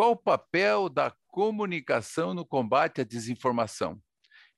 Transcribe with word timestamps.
qual 0.00 0.12
o 0.12 0.16
papel 0.16 0.88
da 0.88 1.12
comunicação 1.28 2.32
no 2.32 2.42
combate 2.42 3.02
à 3.02 3.04
desinformação? 3.04 4.00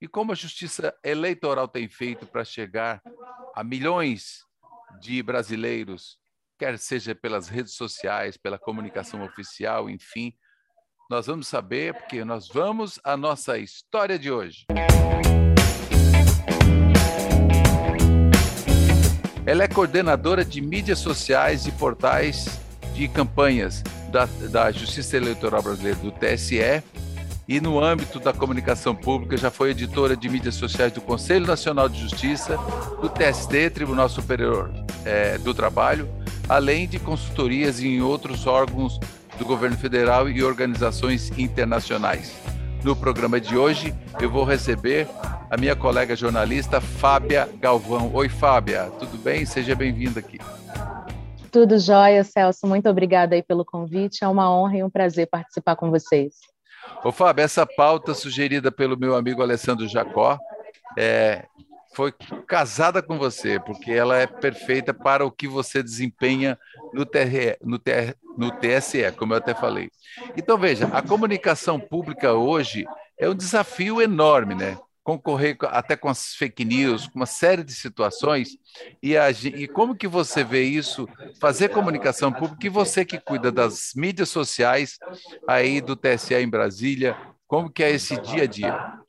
E 0.01 0.07
como 0.07 0.31
a 0.31 0.37
justiça 0.37 0.97
eleitoral 1.03 1.67
tem 1.67 1.89
feito 1.89 2.25
para 2.29 2.45
chegar 2.45 3.03
a 3.53 3.65
milhões 3.65 4.45
de 5.01 5.21
brasileiros, 5.21 6.17
quer 6.57 6.79
seja 6.79 7.13
pelas 7.13 7.49
redes 7.49 7.75
sociais, 7.75 8.37
pela 8.37 8.57
comunicação 8.57 9.25
oficial, 9.25 9.91
enfim, 9.91 10.33
nós 11.11 11.27
vamos 11.27 11.49
saber, 11.49 11.93
porque 11.93 12.25
nós 12.25 12.47
vamos 12.47 13.01
à 13.03 13.17
nossa 13.17 13.59
história 13.59 14.17
de 14.17 14.31
hoje. 14.31 14.65
Ela 19.45 19.65
é 19.65 19.69
coordenadora 19.69 20.45
de 20.45 20.61
mídias 20.61 21.01
sociais 21.01 21.67
e 21.67 21.73
portais 21.73 22.63
de 22.95 23.09
campanhas 23.09 23.83
da, 24.11 24.27
da 24.51 24.71
Justiça 24.71 25.17
Eleitoral 25.17 25.63
Brasileira, 25.63 25.99
do 25.99 26.11
TSE, 26.11 26.83
e 27.49 27.61
no 27.61 27.83
âmbito 27.83 28.21
da 28.21 28.33
comunicação 28.33 28.95
pública 28.95 29.37
já 29.37 29.51
foi 29.51 29.71
editora 29.71 30.17
de 30.17 30.29
mídias 30.29 30.55
sociais 30.55 30.93
do 30.93 31.01
Conselho 31.01 31.47
Nacional 31.47 31.89
de 31.89 32.01
Justiça, 32.01 32.57
do 33.01 33.09
TST, 33.09 33.71
Tribunal 33.71 34.09
Superior 34.09 34.71
é, 35.05 35.39
do 35.39 35.53
Trabalho, 35.53 36.09
além 36.49 36.87
de 36.87 36.99
consultorias 36.99 37.81
em 37.81 38.01
outros 38.01 38.47
órgãos 38.47 38.99
do 39.39 39.45
governo 39.45 39.77
federal 39.77 40.29
e 40.29 40.43
organizações 40.43 41.31
internacionais. 41.37 42.33
No 42.85 42.97
programa 42.97 43.41
de 43.41 43.57
hoje, 43.57 43.95
eu 44.21 44.31
vou 44.31 44.45
receber 44.45 45.09
a 45.51 45.57
minha 45.57 45.77
colega 45.77 46.17
jornalista 46.17 46.81
Fábia 46.81 47.49
Galvão. 47.61 48.11
Oi, 48.15 48.29
Fábia, 48.29 48.91
tudo 48.99 49.19
bem? 49.19 49.45
Seja 49.45 49.75
bem-vinda 49.75 50.21
aqui. 50.21 50.39
Tudo 51.53 51.79
jóia, 51.79 52.25
Celso. 52.25 52.67
Muito 52.67 52.89
obrigada 52.89 53.35
aí 53.35 53.43
pelo 53.43 53.63
convite. 53.63 54.25
É 54.25 54.29
uma 54.29 54.51
honra 54.51 54.79
e 54.79 54.83
um 54.83 54.89
prazer 54.89 55.29
participar 55.29 55.77
com 55.77 55.91
vocês. 55.91 56.37
Ô, 57.05 57.13
Fábio, 57.13 57.45
essa 57.45 57.67
pauta 57.67 58.15
sugerida 58.15 58.73
pelo 58.73 58.99
meu 58.99 59.15
amigo 59.15 59.43
Alessandro 59.43 59.87
Jacó 59.87 60.39
é, 60.99 61.45
foi 61.95 62.11
casada 62.47 63.03
com 63.03 63.19
você, 63.19 63.61
porque 63.61 63.93
ela 63.93 64.17
é 64.17 64.27
perfeita 64.27 64.95
para 64.95 65.27
o 65.27 65.31
que 65.31 65.47
você 65.47 65.83
desempenha 65.83 66.59
no, 66.91 67.05
TR, 67.05 67.59
no, 67.63 67.79
TR, 67.79 68.17
no 68.35 68.51
TSE, 68.51 69.13
como 69.19 69.35
eu 69.35 69.39
até 69.39 69.55
falei. 69.55 69.91
Então, 70.35 70.57
veja, 70.57 70.87
a 70.87 71.03
comunicação 71.03 71.79
pública 71.79 72.33
hoje 72.33 72.87
é 73.19 73.29
um 73.29 73.35
desafio 73.35 74.01
enorme, 74.01 74.55
né? 74.55 74.79
Concorrer 75.05 75.57
até 75.63 75.97
com 75.97 76.09
as 76.09 76.35
fake 76.35 76.65
news, 76.65 77.09
com 77.09 77.19
uma 77.19 77.27
série 77.27 77.65
de 77.65 77.73
situações, 77.73 78.57
e, 79.03 79.17
a, 79.17 79.31
e 79.31 79.67
como 79.67 79.97
que 79.97 80.07
você 80.07 80.45
vê 80.45 80.63
isso, 80.63 81.09
fazer 81.41 81.71
comunicação 81.71 82.33
pública, 82.33 82.67
e 82.67 82.71
você 82.71 83.05
que 83.05 83.19
cuida 83.19 83.51
das 83.51 83.93
mídias 83.97 84.29
sociais 84.29 84.99
aí 85.49 85.81
do 85.81 85.97
TSE 85.97 86.35
em 86.35 86.49
Brasília, 86.49 87.17
como 87.49 87.69
que 87.69 87.83
é 87.83 87.91
esse 87.91 88.17
dia 88.21 88.45
a 88.45 88.47
dia? 88.47 89.03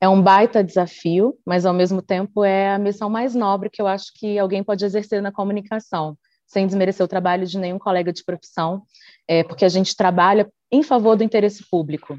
É 0.00 0.08
um 0.08 0.20
baita 0.20 0.64
desafio, 0.64 1.38
mas 1.46 1.64
ao 1.64 1.72
mesmo 1.72 2.02
tempo 2.02 2.42
é 2.42 2.74
a 2.74 2.78
missão 2.78 3.08
mais 3.08 3.36
nobre 3.36 3.70
que 3.70 3.80
eu 3.80 3.86
acho 3.86 4.12
que 4.14 4.36
alguém 4.36 4.64
pode 4.64 4.84
exercer 4.84 5.22
na 5.22 5.30
comunicação, 5.30 6.18
sem 6.44 6.66
desmerecer 6.66 7.04
o 7.04 7.08
trabalho 7.08 7.46
de 7.46 7.56
nenhum 7.56 7.78
colega 7.78 8.12
de 8.12 8.24
profissão, 8.24 8.82
é, 9.28 9.44
porque 9.44 9.64
a 9.64 9.68
gente 9.68 9.94
trabalha 9.94 10.50
em 10.72 10.82
favor 10.82 11.16
do 11.16 11.22
interesse 11.22 11.64
público, 11.70 12.18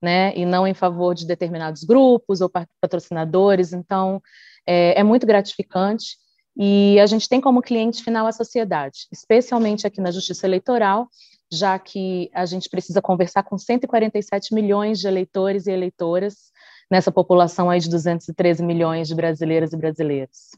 né, 0.00 0.32
e 0.36 0.44
não 0.44 0.66
em 0.66 0.74
favor 0.74 1.14
de 1.14 1.26
determinados 1.26 1.84
grupos 1.84 2.40
ou 2.40 2.50
patrocinadores. 2.80 3.72
Então, 3.72 4.22
é, 4.66 5.00
é 5.00 5.02
muito 5.02 5.26
gratificante 5.26 6.16
e 6.56 6.98
a 7.00 7.06
gente 7.06 7.28
tem 7.28 7.40
como 7.40 7.62
cliente 7.62 8.02
final 8.02 8.26
a 8.26 8.32
sociedade, 8.32 9.06
especialmente 9.12 9.86
aqui 9.86 10.00
na 10.00 10.10
Justiça 10.10 10.46
Eleitoral, 10.46 11.08
já 11.52 11.78
que 11.78 12.30
a 12.34 12.46
gente 12.46 12.68
precisa 12.68 13.02
conversar 13.02 13.42
com 13.42 13.58
147 13.58 14.54
milhões 14.54 14.98
de 14.98 15.08
eleitores 15.08 15.66
e 15.66 15.72
eleitoras 15.72 16.50
nessa 16.90 17.10
população 17.10 17.70
aí 17.70 17.80
de 17.80 17.88
213 17.88 18.62
milhões 18.62 19.08
de 19.08 19.14
brasileiras 19.14 19.72
e 19.72 19.76
brasileiros. 19.76 20.50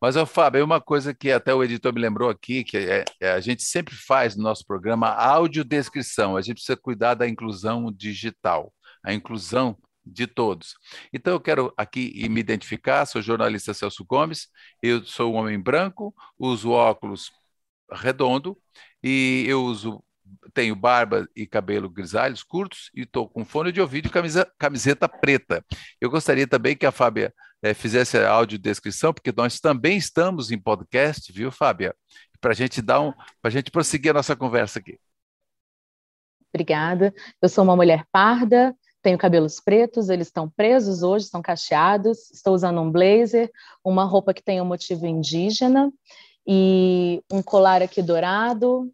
Mas, 0.00 0.16
ó, 0.16 0.24
Fábio, 0.24 0.64
uma 0.64 0.80
coisa 0.80 1.12
que 1.12 1.30
até 1.32 1.52
o 1.52 1.62
editor 1.62 1.92
me 1.92 2.00
lembrou 2.00 2.30
aqui, 2.30 2.62
que 2.62 2.76
é, 2.76 3.04
é, 3.20 3.32
a 3.32 3.40
gente 3.40 3.62
sempre 3.64 3.94
faz 3.94 4.36
no 4.36 4.44
nosso 4.44 4.64
programa, 4.64 5.08
audiodescrição. 5.08 6.36
A 6.36 6.40
gente 6.40 6.56
precisa 6.56 6.76
cuidar 6.76 7.14
da 7.14 7.28
inclusão 7.28 7.92
digital, 7.92 8.72
a 9.04 9.12
inclusão 9.12 9.76
de 10.06 10.26
todos. 10.26 10.74
Então, 11.12 11.32
eu 11.32 11.40
quero 11.40 11.72
aqui 11.76 12.28
me 12.28 12.40
identificar, 12.40 13.06
sou 13.06 13.20
jornalista 13.20 13.74
Celso 13.74 14.04
Gomes, 14.04 14.48
eu 14.82 15.04
sou 15.04 15.34
um 15.34 15.36
homem 15.36 15.60
branco, 15.60 16.14
uso 16.38 16.70
óculos 16.70 17.30
redondo 17.92 18.56
e 19.02 19.44
eu 19.48 19.64
uso 19.64 20.02
tenho 20.52 20.76
barba 20.76 21.26
e 21.34 21.46
cabelo 21.46 21.88
grisalhos 21.88 22.42
curtos 22.42 22.90
e 22.94 23.02
estou 23.02 23.28
com 23.28 23.44
fone 23.44 23.72
de 23.72 23.80
ouvido 23.80 24.06
e 24.06 24.10
camisa, 24.10 24.50
camiseta 24.58 25.08
preta. 25.08 25.64
Eu 26.00 26.10
gostaria 26.10 26.46
também 26.46 26.76
que 26.76 26.86
a 26.86 26.92
Fábia 26.92 27.32
é, 27.62 27.74
fizesse 27.74 28.16
a 28.16 28.30
audiodescrição, 28.30 29.12
porque 29.12 29.32
nós 29.36 29.60
também 29.60 29.96
estamos 29.96 30.50
em 30.50 30.58
podcast, 30.58 31.32
viu, 31.32 31.50
Fábia? 31.50 31.94
Para 32.40 32.52
a 32.52 32.54
gente 32.54 32.80
dar 32.80 33.00
um, 33.00 33.12
para 33.12 33.48
a 33.48 33.50
gente 33.50 33.70
prosseguir 33.70 34.10
a 34.10 34.14
nossa 34.14 34.36
conversa 34.36 34.78
aqui. 34.78 34.98
Obrigada. 36.52 37.12
Eu 37.42 37.48
sou 37.48 37.64
uma 37.64 37.76
mulher 37.76 38.06
parda, 38.10 38.74
tenho 39.02 39.18
cabelos 39.18 39.60
pretos, 39.60 40.08
eles 40.08 40.28
estão 40.28 40.48
presos 40.48 41.02
hoje, 41.02 41.24
estão 41.26 41.42
cacheados. 41.42 42.30
Estou 42.30 42.54
usando 42.54 42.80
um 42.80 42.90
blazer, 42.90 43.50
uma 43.84 44.04
roupa 44.04 44.32
que 44.32 44.42
tem 44.42 44.60
um 44.60 44.64
motivo 44.64 45.06
indígena 45.06 45.92
e 46.46 47.22
um 47.30 47.42
colar 47.42 47.82
aqui 47.82 48.00
dourado, 48.00 48.90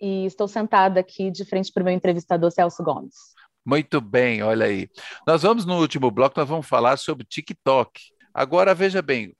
e 0.00 0.26
estou 0.26 0.48
sentada 0.48 0.98
aqui 0.98 1.30
de 1.30 1.44
frente 1.44 1.72
para 1.72 1.82
o 1.82 1.84
meu 1.84 1.94
entrevistador 1.94 2.50
Celso 2.50 2.82
Gomes. 2.82 3.35
Muito 3.66 4.00
bem, 4.00 4.44
olha 4.44 4.66
aí. 4.66 4.88
Nós 5.26 5.42
vamos 5.42 5.66
no 5.66 5.80
último 5.80 6.08
bloco, 6.08 6.38
nós 6.38 6.48
vamos 6.48 6.68
falar 6.68 6.96
sobre 6.96 7.26
TikTok. 7.26 8.00
Agora, 8.32 8.72
veja 8.72 9.02
bem, 9.02 9.34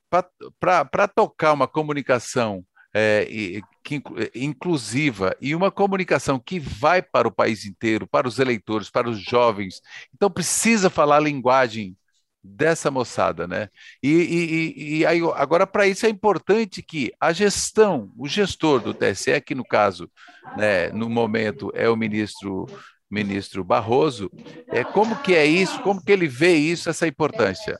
para 0.59 1.07
tocar 1.07 1.53
uma 1.53 1.69
comunicação 1.69 2.65
é, 2.93 3.61
que, 3.85 4.03
inclusiva 4.35 5.37
e 5.41 5.55
uma 5.55 5.71
comunicação 5.71 6.41
que 6.41 6.59
vai 6.59 7.01
para 7.01 7.29
o 7.29 7.33
país 7.33 7.65
inteiro, 7.65 8.05
para 8.07 8.27
os 8.27 8.41
eleitores, 8.41 8.91
para 8.91 9.09
os 9.09 9.23
jovens, 9.23 9.81
então 10.13 10.29
precisa 10.29 10.91
falar 10.91 11.19
a 11.19 11.21
linguagem 11.21 11.97
dessa 12.43 12.91
moçada, 12.91 13.47
né? 13.47 13.69
E, 14.03 14.09
e, 14.09 14.99
e 14.99 15.07
aí, 15.07 15.21
agora, 15.35 15.67
para 15.67 15.87
isso 15.87 16.07
é 16.07 16.09
importante 16.09 16.83
que 16.83 17.13
a 17.21 17.33
gestão, 17.33 18.11
o 18.17 18.27
gestor 18.27 18.81
do 18.81 18.95
TSE, 18.95 19.41
que 19.41 19.55
no 19.55 19.65
caso, 19.65 20.11
né, 20.57 20.91
no 20.91 21.09
momento 21.09 21.71
é 21.75 21.89
o 21.89 21.97
ministro 21.97 22.67
ministro 23.11 23.65
Barroso, 23.65 24.31
é 24.69 24.83
como 24.85 25.17
que 25.23 25.35
é 25.35 25.45
isso, 25.45 25.81
como 25.83 26.03
que 26.03 26.13
ele 26.13 26.27
vê 26.27 26.55
isso, 26.55 26.91
essa 26.91 27.07
importância? 27.07 27.79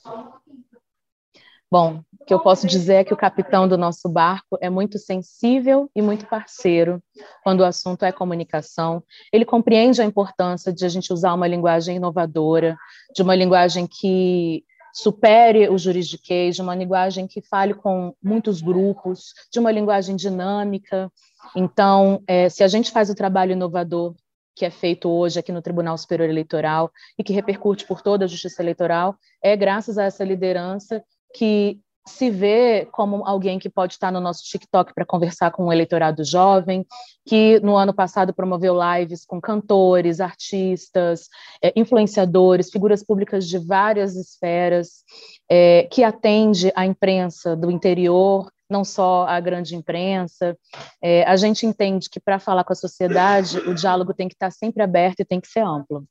Bom, 1.71 2.01
o 2.21 2.25
que 2.25 2.33
eu 2.33 2.41
posso 2.41 2.67
dizer 2.67 2.95
é 2.95 3.05
que 3.05 3.13
o 3.13 3.17
capitão 3.17 3.67
do 3.67 3.77
nosso 3.77 4.09
barco 4.09 4.57
é 4.61 4.71
muito 4.71 4.99
sensível 4.99 5.91
e 5.95 6.01
muito 6.01 6.27
parceiro 6.27 7.03
quando 7.43 7.61
o 7.61 7.65
assunto 7.65 8.05
é 8.05 8.13
comunicação. 8.13 9.03
Ele 9.33 9.45
compreende 9.45 10.01
a 10.01 10.05
importância 10.05 10.73
de 10.73 10.85
a 10.85 10.89
gente 10.89 11.13
usar 11.13 11.35
uma 11.35 11.47
linguagem 11.47 11.97
inovadora, 11.97 12.77
de 13.15 13.23
uma 13.23 13.35
linguagem 13.35 13.87
que 13.87 14.65
supere 14.97 15.69
o 15.69 15.77
juridiquês, 15.77 16.57
de 16.57 16.63
uma 16.63 16.75
linguagem 16.75 17.27
que 17.27 17.43
fale 17.43 17.75
com 17.75 18.15
muitos 18.23 18.63
grupos, 18.63 19.35
de 19.53 19.59
uma 19.59 19.71
linguagem 19.71 20.17
dinâmica. 20.17 21.13
Então, 21.55 22.23
é, 22.27 22.49
se 22.49 22.65
a 22.65 22.69
gente 22.69 22.91
faz 22.91 23.11
o 23.11 23.15
trabalho 23.15 23.53
inovador 23.53 24.15
que 24.57 24.65
é 24.65 24.71
feito 24.71 25.09
hoje 25.09 25.39
aqui 25.39 25.53
no 25.53 25.61
Tribunal 25.61 25.97
Superior 25.99 26.31
Eleitoral 26.31 26.91
e 27.19 27.23
que 27.23 27.35
repercute 27.35 27.87
por 27.87 28.01
toda 28.01 28.25
a 28.25 28.29
Justiça 28.29 28.63
Eleitoral, 28.63 29.15
é 29.43 29.55
graças 29.55 29.99
a 29.99 30.05
essa 30.05 30.25
liderança 30.25 31.05
que 31.35 31.79
se 32.09 32.31
vê 32.31 32.87
como 32.93 33.27
alguém 33.27 33.59
que 33.59 33.69
pode 33.69 33.95
estar 33.95 34.13
no 34.13 34.21
nosso 34.21 34.45
TikTok 34.45 34.95
para 34.95 35.05
conversar 35.05 35.51
com 35.51 35.65
o 35.65 35.67
um 35.67 35.73
eleitorado 35.73 36.25
jovem, 36.25 36.87
que 37.27 37.59
no 37.61 37.77
ano 37.77 37.93
passado 37.93 38.33
promoveu 38.33 38.77
lives 38.81 39.27
com 39.27 39.41
cantores, 39.41 40.21
artistas, 40.21 41.29
é, 41.61 41.73
influenciadores, 41.75 42.71
figuras 42.71 43.05
públicas 43.05 43.47
de 43.47 43.59
várias 43.59 44.15
esferas, 44.15 45.03
é, 45.51 45.89
que 45.91 46.05
atende 46.05 46.73
a 46.77 46.87
imprensa 46.87 47.57
do 47.57 47.73
interior, 47.73 48.51
não 48.71 48.85
só 48.85 49.27
a 49.27 49.39
grande 49.41 49.75
imprensa. 49.75 50.57
É, 51.03 51.25
a 51.25 51.37
gente 51.37 51.67
entende 51.67 52.09
que 52.11 52.21
para 52.21 52.39
falar 52.39 52.65
com 52.65 52.73
a 52.73 52.77
sociedade, 52.77 53.59
o 53.59 53.75
diálogo 53.75 54.15
tem 54.15 54.29
que 54.29 54.35
estar 54.35 54.51
sempre 54.51 54.83
aberto 54.83 55.21
e 55.21 55.25
tem 55.25 55.41
que 55.41 55.49
ser 55.49 55.61
amplo. 55.61 56.05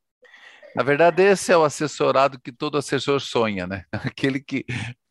Na 0.75 0.83
verdade, 0.83 1.23
esse 1.23 1.51
é 1.51 1.57
o 1.57 1.63
assessorado 1.63 2.39
que 2.39 2.51
todo 2.51 2.77
assessor 2.77 3.21
sonha, 3.21 3.65
né? 3.65 3.85
Aquele 3.91 4.39
que 4.39 4.65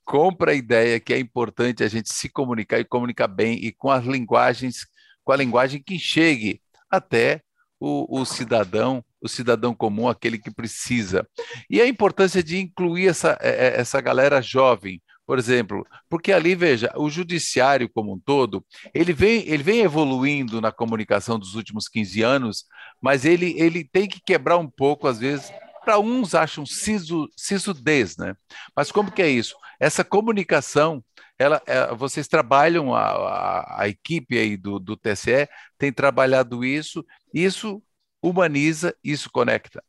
compra 0.04 0.52
a 0.52 0.54
ideia 0.54 1.00
que 1.00 1.14
é 1.14 1.18
importante 1.18 1.82
a 1.82 1.88
gente 1.88 2.12
se 2.12 2.28
comunicar 2.28 2.78
e 2.78 2.84
comunicar 2.84 3.26
bem 3.26 3.54
e 3.54 3.72
com 3.72 3.90
as 3.90 4.04
linguagens, 4.04 4.86
com 5.24 5.32
a 5.32 5.36
linguagem 5.36 5.82
que 5.82 5.98
chegue 5.98 6.60
até 6.90 7.40
o, 7.80 8.20
o, 8.20 8.24
cidadão, 8.24 9.04
o 9.20 9.28
cidadão 9.28 9.74
comum, 9.74 10.08
aquele 10.08 10.38
que 10.38 10.50
precisa. 10.50 11.26
E 11.68 11.80
a 11.80 11.88
importância 11.88 12.42
de 12.42 12.58
incluir 12.58 13.08
essa, 13.08 13.38
é, 13.40 13.68
é, 13.68 13.80
essa 13.80 14.00
galera 14.00 14.40
jovem. 14.40 15.02
Por 15.26 15.38
exemplo, 15.38 15.86
porque 16.08 16.32
ali, 16.32 16.54
veja, 16.54 16.92
o 16.96 17.08
judiciário 17.08 17.88
como 17.88 18.12
um 18.12 18.18
todo, 18.18 18.64
ele 18.92 19.12
vem, 19.12 19.48
ele 19.48 19.62
vem 19.62 19.80
evoluindo 19.80 20.60
na 20.60 20.70
comunicação 20.70 21.38
dos 21.38 21.54
últimos 21.54 21.88
15 21.88 22.22
anos, 22.22 22.64
mas 23.00 23.24
ele, 23.24 23.54
ele 23.58 23.84
tem 23.84 24.06
que 24.06 24.20
quebrar 24.20 24.58
um 24.58 24.68
pouco, 24.68 25.08
às 25.08 25.18
vezes, 25.18 25.50
para 25.82 25.98
uns 25.98 26.34
acham 26.34 26.66
sisu, 26.66 27.28
sisudez, 27.36 28.16
né? 28.16 28.34
Mas 28.76 28.92
como 28.92 29.10
que 29.10 29.22
é 29.22 29.28
isso? 29.28 29.56
Essa 29.80 30.04
comunicação, 30.04 31.02
ela, 31.38 31.62
é, 31.66 31.94
vocês 31.94 32.28
trabalham, 32.28 32.94
a, 32.94 33.02
a, 33.02 33.82
a, 33.82 33.88
equipe 33.88 34.38
aí 34.38 34.56
do, 34.56 34.78
do 34.78 34.96
TCE 34.96 35.48
tem 35.78 35.92
trabalhado 35.92 36.64
isso, 36.64 37.04
isso 37.32 37.82
humaniza, 38.22 38.94
isso 39.02 39.30
conecta. 39.30 39.82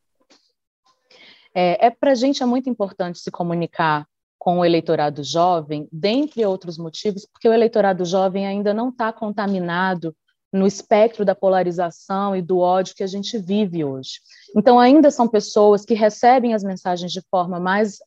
É, 1.54 1.88
é 1.88 1.90
para 1.90 2.12
a 2.12 2.16
gente 2.16 2.44
é 2.44 2.46
muito 2.46 2.70
importante 2.70 3.20
se 3.20 3.32
comunicar 3.32 4.06
com 4.46 4.60
o 4.60 4.66
eleitorado 4.66 5.24
jovem, 5.24 5.88
dentre 5.92 6.46
outros 6.46 6.78
motivos, 6.78 7.26
porque 7.26 7.50
o 7.50 7.54
eleitorado 7.54 8.06
jovem 8.06 8.46
ainda 8.46 8.76
não 8.76 8.90
está 8.90 9.12
contaminado 9.12 10.16
no 10.54 10.68
espectro 10.68 11.26
da 11.26 11.34
polarização 11.34 12.36
e 12.36 12.44
do 12.44 12.60
ódio 12.60 12.94
que 12.96 13.02
a 13.04 13.08
gente 13.08 13.40
vive 13.40 13.84
hoje. 13.84 14.20
Então, 14.56 14.80
ainda 14.80 15.10
são 15.10 15.28
pessoas 15.28 15.84
que 15.84 15.96
recebem 15.96 16.54
as 16.54 16.64
mensagens 16.64 17.12
de 17.12 17.24
forma 17.32 17.60
mais 17.60 17.98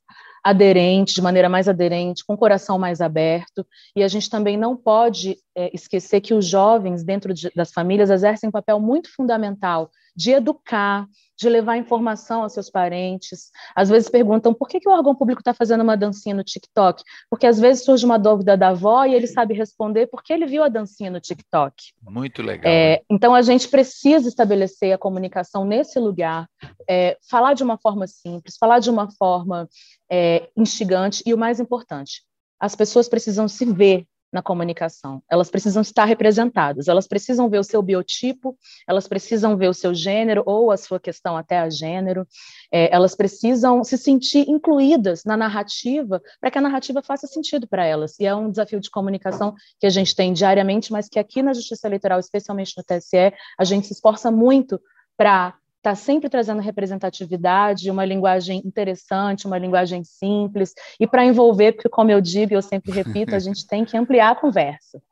aderente, 0.45 1.13
de 1.13 1.21
maneira 1.21 1.49
mais 1.49 1.69
aderente, 1.69 2.25
com 2.25 2.35
o 2.35 2.39
coração 2.39 2.79
mais 2.79 3.01
aberto, 3.01 3.67
e 3.97 4.05
a 4.05 4.09
gente 4.09 4.31
também 4.31 4.57
não 4.57 4.77
pode 4.77 5.39
é, 5.59 5.71
esquecer 5.75 6.21
que 6.21 6.33
os 6.33 6.47
jovens, 6.47 7.03
dentro 7.03 7.35
de, 7.35 7.51
das 7.53 7.73
famílias, 7.73 8.11
exercem 8.11 8.49
um 8.49 8.53
papel 8.53 8.79
muito 8.79 9.13
fundamental 9.13 9.91
de 10.15 10.31
educar, 10.31 11.07
de 11.37 11.49
levar 11.49 11.77
informação 11.77 12.43
aos 12.43 12.53
seus 12.53 12.71
parentes. 12.71 13.51
Às 13.75 13.89
vezes 13.89 14.09
perguntam 14.09 14.55
por 14.55 14.69
que, 14.69 14.79
que 14.79 14.89
o 14.89 14.93
órgão 14.93 15.17
público 15.17 15.41
está 15.41 15.53
fazendo 15.53 15.81
uma 15.81 15.97
dancinha 15.97 16.33
no 16.33 16.45
TikTok? 16.45 17.03
Porque 17.29 17.45
às 17.45 17.59
vezes 17.59 17.85
surge 17.85 18.05
uma 18.05 18.19
dúvida 18.19 18.57
da 18.57 18.69
avó 18.69 19.05
e 19.05 19.15
ele 19.15 19.27
sabe 19.27 19.53
responder 19.53 20.07
porque 20.07 20.33
ele 20.33 20.47
viu 20.47 20.63
a 20.63 20.69
dancinha 20.69 21.11
no 21.11 21.21
TikTok. 21.21 21.75
Muito 22.03 22.41
legal. 22.41 22.71
É, 22.71 23.03
então 23.11 23.35
a 23.35 23.43
gente 23.43 23.69
precisa 23.69 24.29
estabelecer 24.29 24.93
a 24.93 24.99
comunicação 24.99 25.65
nesse 25.65 25.99
lugar, 25.99 26.49
é, 26.89 27.17
falar 27.29 27.55
de 27.55 27.65
uma 27.65 27.79
forma 27.79 28.07
simples, 28.07 28.57
falar 28.57 28.79
de 28.79 28.91
uma 28.91 29.11
forma 29.11 29.69
é, 30.09 30.49
instigante 30.57 31.21
e 31.27 31.35
o 31.35 31.39
mais 31.39 31.59
importante, 31.59 32.23
as 32.61 32.77
pessoas 32.77 33.09
precisam 33.09 33.49
se 33.49 33.65
ver 33.65 34.07
na 34.33 34.43
comunicação. 34.43 35.23
Elas 35.31 35.51
precisam 35.51 35.83
estar 35.83 36.05
representadas, 36.05 36.89
elas 36.89 37.07
precisam 37.07 37.49
ver 37.49 37.59
o 37.59 37.65
seu 37.65 37.83
biotipo, 37.83 38.57
elas 38.87 39.09
precisam 39.09 39.57
ver 39.57 39.69
o 39.69 39.75
seu 39.75 39.95
gênero 39.95 40.43
ou 40.47 40.71
a 40.71 40.77
sua 40.77 41.01
questão 41.01 41.37
até 41.37 41.59
a 41.59 41.71
gênero, 41.71 42.27
é, 42.71 42.95
elas 42.95 43.15
precisam 43.15 43.83
se 43.83 43.97
sentir 43.97 44.49
incluídas 44.49 45.25
na 45.25 45.37
narrativa 45.37 46.21
para 46.41 46.51
que 46.51 46.59
a 46.59 46.63
narrativa 46.63 47.03
faça 47.03 47.27
sentido 47.27 47.67
para 47.67 47.85
elas. 47.85 48.19
E 48.21 48.27
é 48.27 48.35
um 48.35 48.51
desafio 48.51 48.81
de 48.81 48.91
comunicação 48.91 49.55
que 49.81 49.87
a 49.87 49.91
gente 49.91 50.15
tem 50.15 50.33
diariamente, 50.33 50.93
mas 50.93 51.09
que 51.09 51.19
aqui 51.19 51.43
na 51.43 51.55
Justiça 51.55 51.87
Eleitoral, 51.87 52.21
especialmente 52.21 52.75
no 52.77 52.85
TSE, 52.85 53.33
a 53.59 53.65
gente 53.65 53.87
se 53.87 53.95
esforça 53.95 54.31
muito 54.31 54.81
para 55.17 55.55
está 55.79 55.95
sempre 55.95 56.29
trazendo 56.29 56.61
representatividade, 56.61 57.91
uma 57.91 58.05
linguagem 58.05 58.61
interessante, 58.65 59.47
uma 59.47 59.59
linguagem 59.59 60.05
simples, 60.05 60.75
e 61.01 61.07
para 61.07 61.25
envolver, 61.25 61.73
porque, 61.73 61.89
como 61.89 62.11
eu 62.11 62.21
digo, 62.21 62.53
eu 62.53 62.63
sempre 62.63 62.93
repito, 62.93 63.35
a 63.35 63.39
gente 63.39 63.67
tem 63.67 63.85
que 63.85 63.97
ampliar 63.97 64.31
a 64.31 64.35
conversa. 64.35 65.01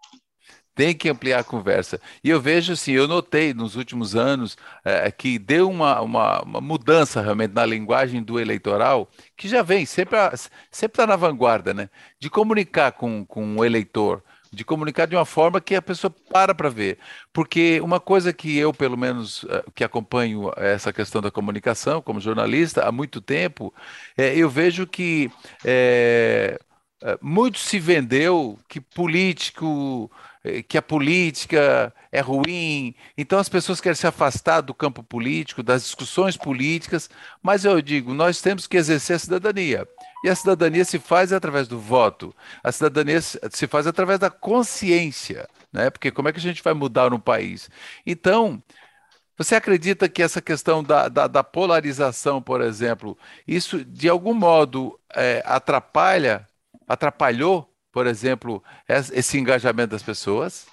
Tem 0.75 0.95
que 0.95 1.09
ampliar 1.09 1.39
a 1.39 1.43
conversa. 1.43 1.99
E 2.23 2.29
eu 2.29 2.39
vejo 2.39 2.75
assim, 2.75 2.93
eu 2.93 3.09
notei 3.09 3.55
nos 3.55 3.77
últimos 3.77 4.15
anos 4.15 4.59
é, 4.85 5.11
que 5.11 5.39
deu 5.39 5.71
uma, 5.71 6.03
uma, 6.03 6.43
uma, 6.43 6.61
mudança 6.61 7.23
realmente 7.23 7.55
na 7.55 7.65
linguagem 7.65 8.23
do 8.23 8.39
eleitoral, 8.39 9.09
que 9.35 9.49
já 9.49 9.63
vem, 9.63 9.87
sempre 9.87 10.19
está 10.71 11.07
na 11.07 11.17
vanguarda, 11.17 11.73
né? 11.73 11.89
De 12.21 12.29
comunicar 12.29 12.93
com, 12.93 13.25
com 13.25 13.57
o 13.57 13.65
eleitor, 13.65 14.23
de 14.57 14.65
comunicar 14.65 15.07
de 15.07 15.15
uma 15.15 15.27
forma 15.27 15.61
que 15.61 15.75
a 15.75 15.83
pessoa 15.83 16.11
para 16.33 16.55
para 16.55 16.71
ver. 16.71 16.99
Porque 17.33 17.79
uma 17.83 18.01
coisa 18.01 18.33
que 18.33 18.57
eu, 18.57 18.73
pelo 18.73 18.97
menos, 18.97 19.45
eh, 19.51 19.65
que 19.75 19.85
acompanho 19.85 20.51
essa 20.57 20.93
questão 20.95 21.21
da 21.21 21.31
comunicação 21.31 22.01
como 22.01 22.21
jornalista 22.21 22.89
há 22.89 22.91
muito 22.91 23.21
tempo, 23.21 23.73
é, 24.17 24.35
eu 24.35 24.49
vejo 24.49 24.87
que 24.87 25.31
é, 25.65 26.59
muito 27.21 27.59
se 27.59 27.79
vendeu 27.79 28.59
que 28.69 28.81
político 28.81 30.11
que 30.69 30.79
a 30.79 30.83
política 30.83 31.93
é 32.13 32.21
ruim, 32.21 32.95
então 33.19 33.37
as 33.37 33.49
pessoas 33.49 33.81
querem 33.81 33.97
se 33.97 34.07
afastar 34.07 34.61
do 34.61 34.73
campo 34.73 35.03
político, 35.03 35.61
das 35.61 35.83
discussões 35.83 36.37
políticas, 36.37 37.11
mas 37.43 37.65
eu 37.65 37.83
digo, 37.83 38.15
nós 38.15 38.41
temos 38.41 38.67
que 38.69 38.77
exercer 38.77 39.17
a 39.17 39.19
cidadania. 39.19 39.89
E 40.25 40.29
a 40.29 40.35
cidadania 40.35 40.85
se 40.85 40.99
faz 40.99 41.33
através 41.33 41.69
do 41.69 41.79
voto. 41.79 42.35
A 42.63 42.73
cidadania 42.73 43.21
se 43.21 43.67
faz 43.67 43.87
através 43.87 44.19
da 44.19 44.31
consciência, 44.31 45.49
né? 45.73 45.91
Porque 45.91 46.11
como 46.11 46.29
é 46.29 46.33
que 46.33 46.39
a 46.39 46.43
gente 46.43 46.63
vai 46.63 46.75
mudar 46.75 47.13
um 47.13 47.21
país? 47.21 47.71
Então, 48.05 48.63
você 49.37 49.55
acredita 49.55 50.09
que 50.09 50.23
essa 50.23 50.41
questão 50.41 50.83
da, 50.83 51.09
da, 51.09 51.27
da 51.27 51.45
polarização, 51.45 52.41
por 52.41 52.61
exemplo, 52.61 53.17
isso 53.47 53.85
de 53.85 54.09
algum 54.09 54.33
modo 54.33 54.99
é, 55.15 55.43
atrapalha, 55.45 56.47
atrapalhou, 56.89 57.71
por 57.93 58.07
exemplo, 58.07 58.63
esse 58.89 59.39
engajamento 59.39 59.91
das 59.91 60.03
pessoas 60.03 60.67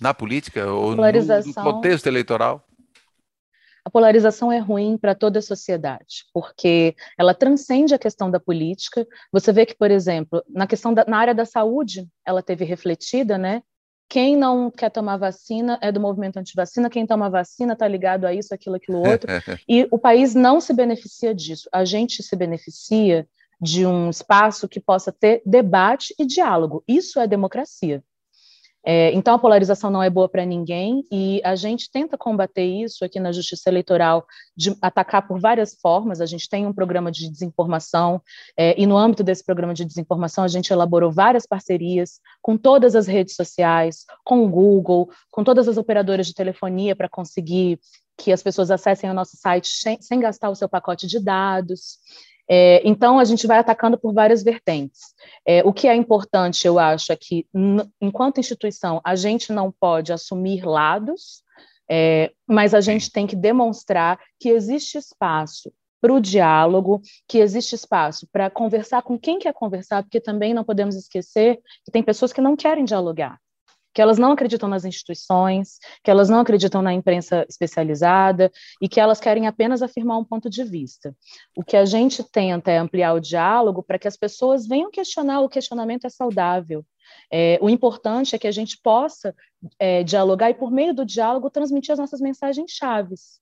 na 0.00 0.12
política 0.12 0.66
ou 0.66 0.94
no, 0.96 1.02
no 1.02 1.54
contexto 1.54 2.06
eleitoral? 2.06 2.67
A 3.88 3.90
polarização 3.90 4.52
é 4.52 4.58
ruim 4.58 4.98
para 4.98 5.14
toda 5.14 5.38
a 5.38 5.42
sociedade, 5.42 6.26
porque 6.34 6.94
ela 7.18 7.32
transcende 7.32 7.94
a 7.94 7.98
questão 7.98 8.30
da 8.30 8.38
política. 8.38 9.06
Você 9.32 9.50
vê 9.50 9.64
que, 9.64 9.74
por 9.74 9.90
exemplo, 9.90 10.44
na 10.46 10.66
questão 10.66 10.92
da, 10.92 11.06
na 11.08 11.16
área 11.16 11.34
da 11.34 11.46
saúde, 11.46 12.06
ela 12.22 12.42
teve 12.42 12.66
refletida, 12.66 13.38
né? 13.38 13.62
Quem 14.06 14.36
não 14.36 14.70
quer 14.70 14.90
tomar 14.90 15.16
vacina 15.16 15.78
é 15.80 15.90
do 15.90 16.00
movimento 16.00 16.36
antivacina, 16.36 16.90
quem 16.90 17.06
toma 17.06 17.30
vacina 17.30 17.72
está 17.72 17.88
ligado 17.88 18.26
a 18.26 18.34
isso, 18.34 18.54
aquilo, 18.54 18.76
aquilo 18.76 18.98
outro. 18.98 19.26
e 19.66 19.88
o 19.90 19.98
país 19.98 20.34
não 20.34 20.60
se 20.60 20.74
beneficia 20.74 21.34
disso. 21.34 21.66
A 21.72 21.82
gente 21.82 22.22
se 22.22 22.36
beneficia 22.36 23.26
de 23.58 23.86
um 23.86 24.10
espaço 24.10 24.68
que 24.68 24.80
possa 24.80 25.10
ter 25.10 25.40
debate 25.46 26.14
e 26.18 26.26
diálogo. 26.26 26.84
Isso 26.86 27.18
é 27.18 27.26
democracia. 27.26 28.04
É, 28.84 29.12
então, 29.12 29.34
a 29.34 29.38
polarização 29.38 29.90
não 29.90 30.02
é 30.02 30.08
boa 30.08 30.28
para 30.28 30.46
ninguém 30.46 31.04
e 31.10 31.40
a 31.44 31.54
gente 31.56 31.90
tenta 31.90 32.16
combater 32.16 32.64
isso 32.64 33.04
aqui 33.04 33.18
na 33.20 33.32
Justiça 33.32 33.68
Eleitoral, 33.68 34.26
de 34.56 34.76
atacar 34.80 35.26
por 35.26 35.40
várias 35.40 35.74
formas. 35.80 36.20
A 36.20 36.26
gente 36.26 36.48
tem 36.48 36.66
um 36.66 36.72
programa 36.72 37.10
de 37.10 37.28
desinformação 37.28 38.22
é, 38.56 38.80
e, 38.80 38.86
no 38.86 38.96
âmbito 38.96 39.22
desse 39.22 39.44
programa 39.44 39.74
de 39.74 39.84
desinformação, 39.84 40.44
a 40.44 40.48
gente 40.48 40.72
elaborou 40.72 41.10
várias 41.10 41.44
parcerias 41.46 42.20
com 42.40 42.56
todas 42.56 42.94
as 42.94 43.06
redes 43.06 43.34
sociais, 43.34 44.04
com 44.24 44.44
o 44.44 44.48
Google, 44.48 45.10
com 45.30 45.44
todas 45.44 45.68
as 45.68 45.76
operadoras 45.76 46.26
de 46.26 46.34
telefonia 46.34 46.94
para 46.94 47.08
conseguir 47.08 47.78
que 48.16 48.32
as 48.32 48.42
pessoas 48.42 48.70
acessem 48.70 49.08
o 49.08 49.14
nosso 49.14 49.36
site 49.36 49.68
sem, 49.68 50.00
sem 50.02 50.18
gastar 50.18 50.50
o 50.50 50.54
seu 50.54 50.68
pacote 50.68 51.06
de 51.06 51.20
dados. 51.20 51.98
É, 52.48 52.80
então, 52.88 53.18
a 53.18 53.24
gente 53.24 53.46
vai 53.46 53.58
atacando 53.58 53.98
por 53.98 54.12
várias 54.14 54.42
vertentes. 54.42 55.00
É, 55.46 55.62
o 55.64 55.72
que 55.72 55.86
é 55.86 55.94
importante, 55.94 56.66
eu 56.66 56.78
acho, 56.78 57.12
é 57.12 57.16
que, 57.16 57.46
enquanto 58.00 58.40
instituição, 58.40 59.00
a 59.04 59.14
gente 59.14 59.52
não 59.52 59.70
pode 59.70 60.12
assumir 60.12 60.64
lados, 60.64 61.42
é, 61.90 62.32
mas 62.46 62.74
a 62.74 62.80
gente 62.80 63.10
tem 63.12 63.26
que 63.26 63.36
demonstrar 63.36 64.18
que 64.40 64.48
existe 64.48 64.96
espaço 64.96 65.72
para 66.00 66.12
o 66.12 66.20
diálogo, 66.20 67.02
que 67.26 67.38
existe 67.38 67.74
espaço 67.74 68.26
para 68.32 68.48
conversar 68.48 69.02
com 69.02 69.18
quem 69.18 69.38
quer 69.38 69.52
conversar, 69.52 70.02
porque 70.02 70.20
também 70.20 70.54
não 70.54 70.64
podemos 70.64 70.94
esquecer 70.94 71.60
que 71.84 71.90
tem 71.90 72.02
pessoas 72.02 72.32
que 72.32 72.40
não 72.40 72.56
querem 72.56 72.84
dialogar 72.84 73.38
que 73.98 74.02
elas 74.02 74.16
não 74.16 74.30
acreditam 74.30 74.68
nas 74.68 74.84
instituições, 74.84 75.80
que 76.04 76.08
elas 76.08 76.28
não 76.28 76.38
acreditam 76.38 76.80
na 76.80 76.94
imprensa 76.94 77.44
especializada 77.48 78.48
e 78.80 78.88
que 78.88 79.00
elas 79.00 79.18
querem 79.18 79.48
apenas 79.48 79.82
afirmar 79.82 80.16
um 80.18 80.24
ponto 80.24 80.48
de 80.48 80.62
vista. 80.62 81.16
O 81.56 81.64
que 81.64 81.76
a 81.76 81.84
gente 81.84 82.22
tenta 82.22 82.70
é 82.70 82.78
ampliar 82.78 83.12
o 83.14 83.18
diálogo 83.18 83.82
para 83.82 83.98
que 83.98 84.06
as 84.06 84.16
pessoas 84.16 84.68
venham 84.68 84.88
questionar, 84.88 85.40
o 85.40 85.48
questionamento 85.48 86.06
é 86.06 86.10
saudável. 86.10 86.86
É, 87.28 87.58
o 87.60 87.68
importante 87.68 88.36
é 88.36 88.38
que 88.38 88.46
a 88.46 88.52
gente 88.52 88.78
possa 88.80 89.34
é, 89.80 90.04
dialogar 90.04 90.48
e, 90.48 90.54
por 90.54 90.70
meio 90.70 90.94
do 90.94 91.04
diálogo, 91.04 91.50
transmitir 91.50 91.90
as 91.90 91.98
nossas 91.98 92.20
mensagens 92.20 92.70
chaves. 92.70 93.40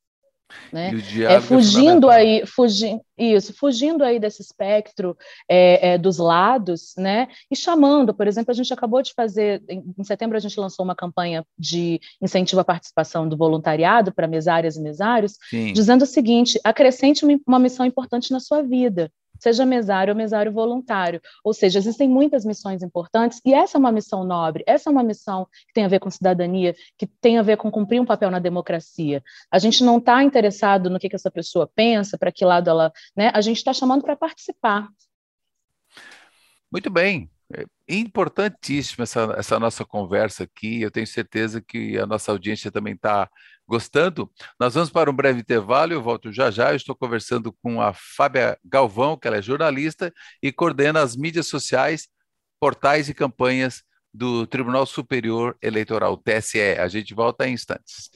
Né? 0.72 0.92
É, 1.28 1.40
fugindo 1.40 2.10
é 2.10 2.16
aí, 2.16 2.46
fugindo, 2.46 3.00
isso, 3.18 3.52
fugindo 3.52 4.04
aí 4.04 4.18
desse 4.20 4.42
espectro 4.42 5.16
é, 5.48 5.94
é, 5.94 5.98
dos 5.98 6.18
lados, 6.18 6.94
né? 6.96 7.28
E 7.50 7.56
chamando, 7.56 8.14
por 8.14 8.28
exemplo, 8.28 8.50
a 8.52 8.54
gente 8.54 8.72
acabou 8.72 9.02
de 9.02 9.12
fazer, 9.14 9.62
em, 9.68 9.82
em 9.98 10.04
setembro 10.04 10.36
a 10.36 10.40
gente 10.40 10.58
lançou 10.58 10.84
uma 10.84 10.94
campanha 10.94 11.44
de 11.58 12.00
incentivo 12.22 12.60
à 12.60 12.64
participação 12.64 13.28
do 13.28 13.36
voluntariado 13.36 14.12
para 14.12 14.28
mesárias 14.28 14.76
e 14.76 14.80
mesários, 14.82 15.36
Sim. 15.50 15.72
dizendo 15.72 16.02
o 16.02 16.06
seguinte: 16.06 16.60
acrescente 16.62 17.24
uma, 17.24 17.38
uma 17.46 17.58
missão 17.58 17.84
importante 17.84 18.30
na 18.30 18.40
sua 18.40 18.62
vida 18.62 19.10
seja 19.38 19.64
mesário 19.64 20.12
ou 20.12 20.16
mesário 20.16 20.52
voluntário. 20.52 21.20
Ou 21.44 21.52
seja, 21.52 21.78
existem 21.78 22.08
muitas 22.08 22.44
missões 22.44 22.82
importantes 22.82 23.40
e 23.44 23.54
essa 23.54 23.76
é 23.76 23.80
uma 23.80 23.92
missão 23.92 24.24
nobre, 24.24 24.64
essa 24.66 24.90
é 24.90 24.92
uma 24.92 25.02
missão 25.02 25.46
que 25.66 25.74
tem 25.74 25.84
a 25.84 25.88
ver 25.88 26.00
com 26.00 26.10
cidadania, 26.10 26.74
que 26.98 27.06
tem 27.06 27.38
a 27.38 27.42
ver 27.42 27.56
com 27.56 27.70
cumprir 27.70 28.00
um 28.00 28.06
papel 28.06 28.30
na 28.30 28.38
democracia. 28.38 29.22
A 29.50 29.58
gente 29.58 29.82
não 29.84 29.98
está 29.98 30.22
interessado 30.22 30.90
no 30.90 30.98
que, 30.98 31.08
que 31.08 31.16
essa 31.16 31.30
pessoa 31.30 31.70
pensa, 31.74 32.18
para 32.18 32.32
que 32.32 32.44
lado 32.44 32.70
ela. 32.70 32.92
Né? 33.16 33.30
A 33.34 33.40
gente 33.40 33.58
está 33.58 33.72
chamando 33.72 34.02
para 34.02 34.16
participar. 34.16 34.88
Muito 36.70 36.90
bem. 36.90 37.30
É 37.52 37.64
importantíssima 37.88 39.04
essa, 39.04 39.34
essa 39.38 39.58
nossa 39.60 39.84
conversa 39.84 40.44
aqui. 40.44 40.82
Eu 40.82 40.90
tenho 40.90 41.06
certeza 41.06 41.60
que 41.60 41.96
a 41.96 42.04
nossa 42.04 42.32
audiência 42.32 42.72
também 42.72 42.94
está 42.94 43.30
gostando. 43.66 44.30
Nós 44.58 44.74
vamos 44.74 44.90
para 44.90 45.10
um 45.10 45.14
breve 45.14 45.40
intervalo. 45.40 45.92
Eu 45.92 46.02
volto 46.02 46.32
já 46.32 46.50
já. 46.50 46.70
Eu 46.70 46.76
estou 46.76 46.94
conversando 46.94 47.52
com 47.62 47.80
a 47.80 47.92
Fábia 47.92 48.58
Galvão, 48.64 49.16
que 49.16 49.26
ela 49.26 49.38
é 49.38 49.42
jornalista 49.42 50.12
e 50.42 50.52
coordena 50.52 51.02
as 51.02 51.16
mídias 51.16 51.46
sociais, 51.46 52.08
portais 52.60 53.08
e 53.08 53.14
campanhas 53.14 53.82
do 54.12 54.46
Tribunal 54.46 54.86
Superior 54.86 55.56
Eleitoral, 55.60 56.16
TSE. 56.16 56.78
A 56.78 56.88
gente 56.88 57.14
volta 57.14 57.46
em 57.46 57.52
instantes. 57.52 58.10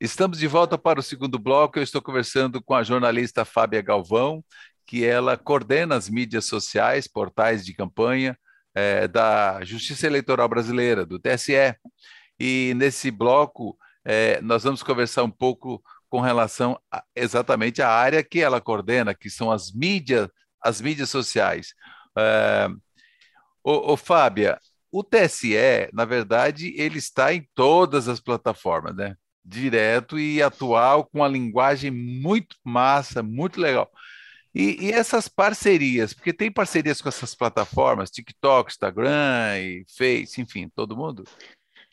Estamos 0.00 0.38
de 0.38 0.46
volta 0.46 0.78
para 0.78 1.00
o 1.00 1.02
segundo 1.02 1.40
bloco. 1.40 1.76
Eu 1.76 1.82
estou 1.82 2.00
conversando 2.00 2.62
com 2.62 2.72
a 2.72 2.84
jornalista 2.84 3.44
Fábia 3.44 3.82
Galvão, 3.82 4.44
que 4.88 5.04
ela 5.04 5.36
coordena 5.36 5.96
as 5.96 6.08
mídias 6.08 6.46
sociais, 6.46 7.06
portais 7.06 7.62
de 7.62 7.74
campanha 7.74 8.36
é, 8.74 9.06
da 9.06 9.62
Justiça 9.62 10.06
Eleitoral 10.06 10.48
Brasileira, 10.48 11.04
do 11.04 11.18
TSE. 11.18 11.76
E 12.40 12.72
nesse 12.74 13.10
bloco, 13.10 13.76
é, 14.02 14.40
nós 14.40 14.64
vamos 14.64 14.82
conversar 14.82 15.24
um 15.24 15.30
pouco 15.30 15.82
com 16.08 16.22
relação 16.22 16.80
a, 16.90 17.04
exatamente 17.14 17.82
à 17.82 17.90
área 17.90 18.24
que 18.24 18.40
ela 18.40 18.62
coordena, 18.62 19.14
que 19.14 19.28
são 19.28 19.50
as 19.52 19.70
mídias, 19.70 20.26
as 20.58 20.80
mídias 20.80 21.10
sociais. 21.10 21.74
É, 22.16 22.68
ô, 23.62 23.92
ô, 23.92 23.96
Fábia, 23.96 24.58
o 24.90 25.04
TSE, 25.04 25.90
na 25.92 26.06
verdade, 26.06 26.72
ele 26.78 26.96
está 26.98 27.34
em 27.34 27.46
todas 27.54 28.08
as 28.08 28.20
plataformas, 28.20 28.96
né? 28.96 29.16
direto 29.44 30.18
e 30.18 30.42
atual, 30.42 31.04
com 31.04 31.18
uma 31.20 31.28
linguagem 31.28 31.90
muito 31.90 32.56
massa, 32.64 33.22
muito 33.22 33.60
legal. 33.60 33.90
E, 34.54 34.86
e, 34.86 34.92
essas 34.92 35.28
parcerias, 35.28 36.12
porque 36.12 36.32
tem 36.32 36.50
parcerias 36.50 37.00
com 37.00 37.08
essas 37.08 37.34
plataformas, 37.34 38.10
TikTok, 38.10 38.70
Instagram 38.70 39.58
e 39.58 39.84
Face, 39.96 40.40
enfim, 40.40 40.68
todo 40.74 40.96
mundo? 40.96 41.24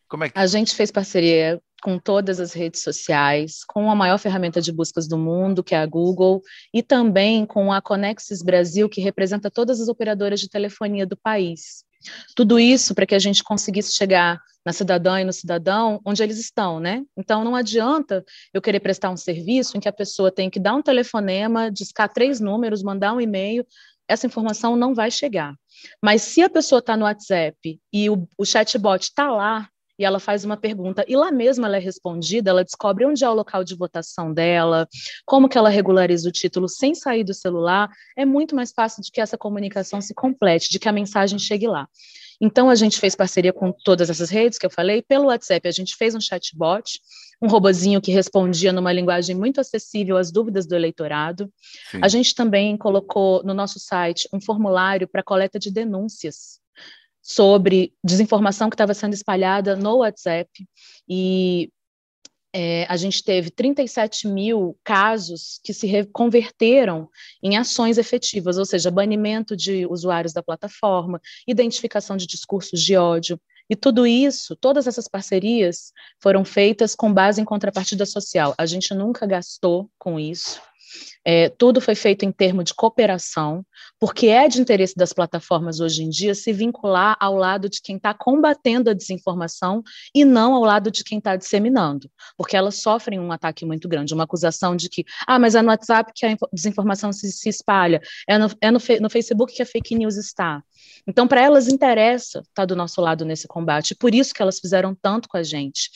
Como 0.08 0.24
é 0.24 0.30
que... 0.30 0.38
A 0.38 0.48
gente 0.48 0.74
fez 0.74 0.92
parceria 0.92 1.62
com 1.84 2.00
todas 2.00 2.40
as 2.40 2.54
redes 2.54 2.82
sociais, 2.82 3.64
com 3.68 3.92
a 3.92 3.96
maior 3.96 4.18
ferramenta 4.18 4.60
de 4.60 4.72
buscas 4.72 5.08
do 5.08 5.18
mundo, 5.18 5.64
que 5.64 5.76
é 5.76 5.78
a 5.78 5.86
Google, 5.86 6.42
e 6.74 6.82
também 6.82 7.46
com 7.46 7.72
a 7.72 7.82
Conexis 7.82 8.42
Brasil, 8.42 8.90
que 8.90 9.02
representa 9.02 9.52
todas 9.52 9.80
as 9.80 9.88
operadoras 9.88 10.40
de 10.40 10.50
telefonia 10.50 11.06
do 11.06 11.18
país. 11.18 11.86
Tudo 12.36 12.60
isso 12.60 12.94
para 12.94 13.06
que 13.06 13.16
a 13.16 13.20
gente 13.20 13.44
conseguisse 13.44 13.94
chegar 13.94 14.40
na 14.66 14.74
cidadã 14.74 15.22
e 15.22 15.24
no 15.24 15.34
cidadão 15.34 16.02
onde 16.06 16.24
eles 16.24 16.40
estão, 16.40 16.80
né? 16.80 17.04
Então 17.16 17.44
não 17.44 17.56
adianta 17.56 18.24
eu 18.54 18.62
querer 18.62 18.80
prestar 18.80 19.12
um 19.12 19.18
serviço 19.18 19.78
em 19.78 19.80
que 19.80 19.88
a 19.88 19.94
pessoa 19.94 20.32
tem 20.32 20.50
que 20.50 20.60
dar 20.60 20.74
um 20.74 20.82
telefonema, 20.82 21.72
discar 21.72 22.12
três 22.12 22.40
números, 22.40 22.82
mandar 22.82 23.14
um 23.14 23.22
e-mail, 23.22 23.66
essa 24.08 24.26
informação 24.26 24.76
não 24.76 24.94
vai 24.94 25.12
chegar. 25.12 25.54
Mas 26.02 26.22
se 26.24 26.42
a 26.42 26.50
pessoa 26.50 26.80
está 26.80 26.98
no 26.98 27.06
WhatsApp 27.06 27.80
e 27.94 28.10
o, 28.10 28.28
o 28.38 28.46
chatbot 28.46 29.04
está 29.04 29.30
lá, 29.30 29.70
e 29.98 30.06
ela 30.06 30.20
faz 30.20 30.44
uma 30.44 30.58
pergunta, 30.58 31.06
e 31.08 31.16
lá 31.16 31.32
mesmo 31.32 31.66
ela 31.66 31.78
é 31.78 31.80
respondida, 31.80 32.50
ela 32.50 32.64
descobre 32.64 33.06
onde 33.06 33.24
é 33.24 33.30
o 33.30 33.34
local 33.34 33.64
de 33.64 33.76
votação 33.76 34.34
dela, 34.34 34.88
como 35.26 35.50
que 35.50 35.58
ela 35.58 35.70
regulariza 35.70 36.28
o 36.30 36.32
título 36.32 36.68
sem 36.68 36.94
sair 36.94 37.24
do 37.24 37.34
celular, 37.34 37.90
é 38.18 38.26
muito 38.26 38.56
mais 38.56 38.72
fácil 38.72 39.02
de 39.02 39.12
que 39.12 39.22
essa 39.22 39.38
comunicação 39.38 40.02
se 40.02 40.14
complete, 40.14 40.70
de 40.70 40.80
que 40.80 40.90
a 40.90 40.92
mensagem 40.92 41.40
chegue 41.40 41.68
lá. 41.68 41.88
Então, 42.40 42.70
a 42.70 42.76
gente 42.76 43.00
fez 43.00 43.16
parceria 43.16 43.54
com 43.54 43.72
todas 43.72 44.10
essas 44.10 44.30
redes 44.30 44.60
que 44.60 44.66
eu 44.66 44.70
falei. 44.70 45.02
Pelo 45.02 45.28
WhatsApp, 45.28 45.68
a 45.68 45.72
gente 45.72 45.96
fez 45.96 46.16
um 46.16 46.20
chatbot, 46.20 47.00
um 47.42 47.48
robozinho 47.48 48.02
que 48.02 48.12
respondia 48.12 48.74
numa 48.74 48.92
linguagem 48.92 49.36
muito 49.36 49.62
acessível 49.62 50.18
às 50.18 50.32
dúvidas 50.32 50.66
do 50.66 50.76
eleitorado. 50.76 51.50
Sim. 51.92 52.00
A 52.02 52.08
gente 52.08 52.36
também 52.36 52.76
colocou 52.78 53.42
no 53.44 53.54
nosso 53.54 53.80
site 53.80 54.28
um 54.34 54.42
formulário 54.42 55.08
para 55.08 55.24
coleta 55.24 55.58
de 55.58 55.72
denúncias 55.72 56.60
sobre 57.28 57.92
desinformação 58.04 58.70
que 58.70 58.76
estava 58.76 58.94
sendo 58.94 59.16
espalhada 59.16 59.76
no 59.76 59.98
WhatsApp 59.98 60.48
e 61.10 61.72
é, 62.54 62.86
a 62.88 62.96
gente 62.96 63.24
teve 63.24 63.50
37 63.50 64.28
mil 64.28 64.78
casos 64.84 65.60
que 65.64 65.74
se 65.74 66.06
converteram 66.14 67.10
em 67.44 67.58
ações 67.58 67.98
efetivas, 67.98 68.60
ou 68.60 68.64
seja, 68.64 68.92
banimento 68.92 69.58
de 69.58 69.88
usuários 69.88 70.34
da 70.34 70.44
plataforma, 70.44 71.20
identificação 71.48 72.16
de 72.16 72.28
discursos 72.28 72.80
de 72.80 72.96
ódio. 72.96 73.42
E 73.68 73.76
tudo 73.76 74.06
isso, 74.06 74.56
todas 74.56 74.86
essas 74.86 75.08
parcerias 75.08 75.92
foram 76.22 76.46
feitas 76.46 76.96
com 76.96 77.12
base 77.12 77.42
em 77.42 77.46
contrapartida 77.46 78.06
social. 78.06 78.54
A 78.56 78.68
gente 78.68 78.94
nunca 78.94 79.26
gastou 79.26 79.90
com 79.98 80.20
isso. 80.20 80.62
É, 81.26 81.50
tudo 81.50 81.82
foi 81.82 81.96
feito 81.96 82.24
em 82.24 82.32
termos 82.32 82.66
de 82.66 82.74
cooperação, 82.76 83.66
porque 84.00 84.28
é 84.28 84.48
de 84.48 84.62
interesse 84.62 84.96
das 84.96 85.12
plataformas 85.12 85.80
hoje 85.80 86.04
em 86.04 86.10
dia 86.10 86.36
se 86.36 86.54
vincular 86.54 87.18
ao 87.20 87.36
lado 87.36 87.68
de 87.68 87.82
quem 87.82 87.98
está 87.98 88.14
combatendo 88.14 88.92
a 88.92 88.94
desinformação 88.94 89.82
e 90.14 90.24
não 90.24 90.54
ao 90.54 90.62
lado 90.62 90.92
de 90.92 91.04
quem 91.04 91.18
está 91.18 91.36
disseminando, 91.36 92.10
porque 92.38 92.56
elas 92.56 92.76
sofrem 92.76 93.20
um 93.20 93.32
ataque 93.32 93.66
muito 93.66 93.90
grande, 93.90 94.14
uma 94.14 94.26
acusação 94.26 94.76
de 94.76 94.88
que, 94.88 95.04
ah, 95.26 95.40
mas 95.40 95.56
é 95.56 95.62
no 95.62 95.70
WhatsApp 95.70 96.12
que 96.14 96.26
a 96.26 96.38
desinformação 96.54 97.12
se, 97.12 97.32
se 97.32 97.50
espalha, 97.50 98.00
é, 98.28 98.38
no, 98.38 98.52
é 98.62 98.70
no, 98.70 98.80
no 99.02 99.10
Facebook 99.10 99.54
que 99.54 99.64
a 99.64 99.66
fake 99.66 99.96
news 99.96 100.18
está. 100.18 100.62
Então, 101.08 101.28
para 101.28 101.42
elas 101.42 101.68
interessa 101.68 102.40
estar 102.40 102.52
tá 102.54 102.66
do 102.66 102.76
nosso 102.76 103.02
lado 103.02 103.26
nesse 103.26 103.48
combate, 103.48 103.96
por 103.96 104.14
isso 104.14 104.34
que 104.34 104.42
elas 104.42 104.60
fizeram 104.60 104.96
tanto 104.96 105.28
com 105.28 105.38
a 105.38 105.44
gente. 105.44 105.90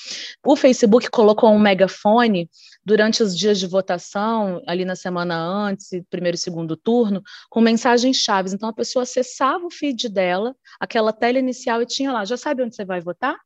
O 0.45 0.55
Facebook 0.55 1.09
colocou 1.09 1.51
um 1.51 1.59
megafone 1.59 2.49
durante 2.85 3.21
os 3.21 3.37
dias 3.37 3.59
de 3.59 3.67
votação, 3.67 4.61
ali 4.67 4.85
na 4.85 4.95
semana 4.95 5.18
antes, 5.23 5.89
primeiro 6.09 6.35
e 6.35 6.39
segundo 6.39 6.75
turno, 6.77 7.21
com 7.49 7.61
mensagens 7.61 8.17
chaves. 8.17 8.53
Então, 8.53 8.69
a 8.69 8.73
pessoa 8.73 9.03
acessava 9.03 9.65
o 9.65 9.71
feed 9.71 10.09
dela, 10.09 10.55
aquela 10.79 11.11
tela 11.11 11.39
inicial, 11.39 11.81
e 11.81 11.85
tinha 11.85 12.11
lá: 12.11 12.25
já 12.25 12.37
sabe 12.37 12.63
onde 12.63 12.75
você 12.75 12.85
vai 12.85 13.01
votar? 13.01 13.37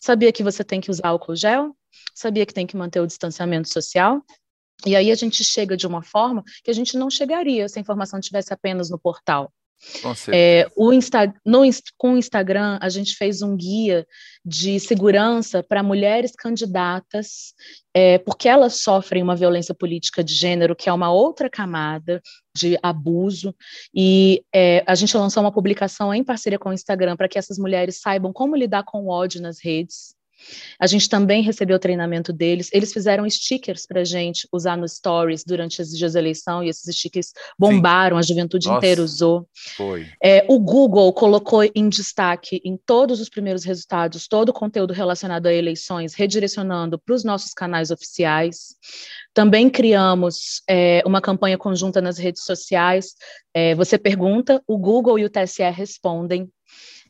Sabia 0.00 0.32
que 0.32 0.42
você 0.42 0.62
tem 0.62 0.80
que 0.80 0.90
usar 0.90 1.08
álcool 1.08 1.34
gel? 1.34 1.76
Sabia 2.14 2.44
que 2.44 2.52
tem 2.52 2.66
que 2.66 2.76
manter 2.76 3.00
o 3.00 3.06
distanciamento 3.06 3.72
social? 3.72 4.22
E 4.86 4.94
aí 4.94 5.10
a 5.10 5.14
gente 5.14 5.42
chega 5.42 5.76
de 5.76 5.86
uma 5.86 6.02
forma 6.02 6.42
que 6.62 6.70
a 6.70 6.74
gente 6.74 6.98
não 6.98 7.08
chegaria 7.08 7.68
se 7.68 7.78
a 7.78 7.82
informação 7.82 8.20
tivesse 8.20 8.52
apenas 8.52 8.90
no 8.90 8.98
portal. 8.98 9.52
É, 10.32 10.66
o 10.76 10.92
Insta, 10.92 11.32
no, 11.44 11.62
com 11.96 12.14
o 12.14 12.18
Instagram, 12.18 12.78
a 12.80 12.88
gente 12.88 13.16
fez 13.16 13.42
um 13.42 13.56
guia 13.56 14.06
de 14.44 14.78
segurança 14.80 15.62
para 15.62 15.82
mulheres 15.82 16.32
candidatas, 16.32 17.54
é, 17.94 18.18
porque 18.18 18.48
elas 18.48 18.80
sofrem 18.80 19.22
uma 19.22 19.36
violência 19.36 19.74
política 19.74 20.22
de 20.22 20.34
gênero, 20.34 20.76
que 20.76 20.88
é 20.88 20.92
uma 20.92 21.12
outra 21.12 21.48
camada 21.48 22.20
de 22.54 22.78
abuso, 22.82 23.54
e 23.94 24.44
é, 24.54 24.82
a 24.86 24.94
gente 24.94 25.16
lançou 25.16 25.42
uma 25.42 25.52
publicação 25.52 26.12
em 26.12 26.24
parceria 26.24 26.58
com 26.58 26.70
o 26.70 26.74
Instagram 26.74 27.16
para 27.16 27.28
que 27.28 27.38
essas 27.38 27.58
mulheres 27.58 28.00
saibam 28.00 28.32
como 28.32 28.56
lidar 28.56 28.84
com 28.84 29.04
o 29.04 29.08
ódio 29.08 29.40
nas 29.40 29.62
redes. 29.62 30.14
A 30.78 30.86
gente 30.86 31.08
também 31.08 31.42
recebeu 31.42 31.76
o 31.76 31.80
treinamento 31.80 32.32
deles. 32.32 32.68
Eles 32.72 32.92
fizeram 32.92 33.28
stickers 33.28 33.86
para 33.86 34.00
a 34.00 34.04
gente 34.04 34.48
usar 34.52 34.76
no 34.76 34.88
Stories 34.88 35.44
durante 35.44 35.80
esses 35.80 35.96
dias 35.96 36.12
da 36.14 36.18
eleição 36.18 36.62
e 36.62 36.68
esses 36.68 36.94
stickers 36.96 37.32
bombaram, 37.58 38.16
Sim. 38.16 38.20
a 38.20 38.22
juventude 38.22 38.66
Nossa, 38.66 38.78
inteira 38.78 39.02
usou. 39.02 39.48
Foi. 39.76 40.06
É, 40.22 40.44
o 40.48 40.58
Google 40.58 41.12
colocou 41.12 41.62
em 41.74 41.88
destaque 41.88 42.60
em 42.64 42.76
todos 42.76 43.20
os 43.20 43.28
primeiros 43.28 43.64
resultados 43.64 44.26
todo 44.28 44.50
o 44.50 44.52
conteúdo 44.52 44.92
relacionado 44.92 45.46
a 45.46 45.52
eleições, 45.52 46.14
redirecionando 46.14 46.98
para 46.98 47.14
os 47.14 47.24
nossos 47.24 47.52
canais 47.52 47.90
oficiais. 47.90 48.74
Também 49.32 49.68
criamos 49.68 50.62
é, 50.68 51.02
uma 51.04 51.20
campanha 51.20 51.58
conjunta 51.58 52.00
nas 52.00 52.18
redes 52.18 52.44
sociais. 52.44 53.14
É, 53.52 53.74
você 53.74 53.98
pergunta, 53.98 54.62
o 54.66 54.78
Google 54.78 55.18
e 55.18 55.24
o 55.24 55.30
TSE 55.30 55.62
respondem. 55.70 56.48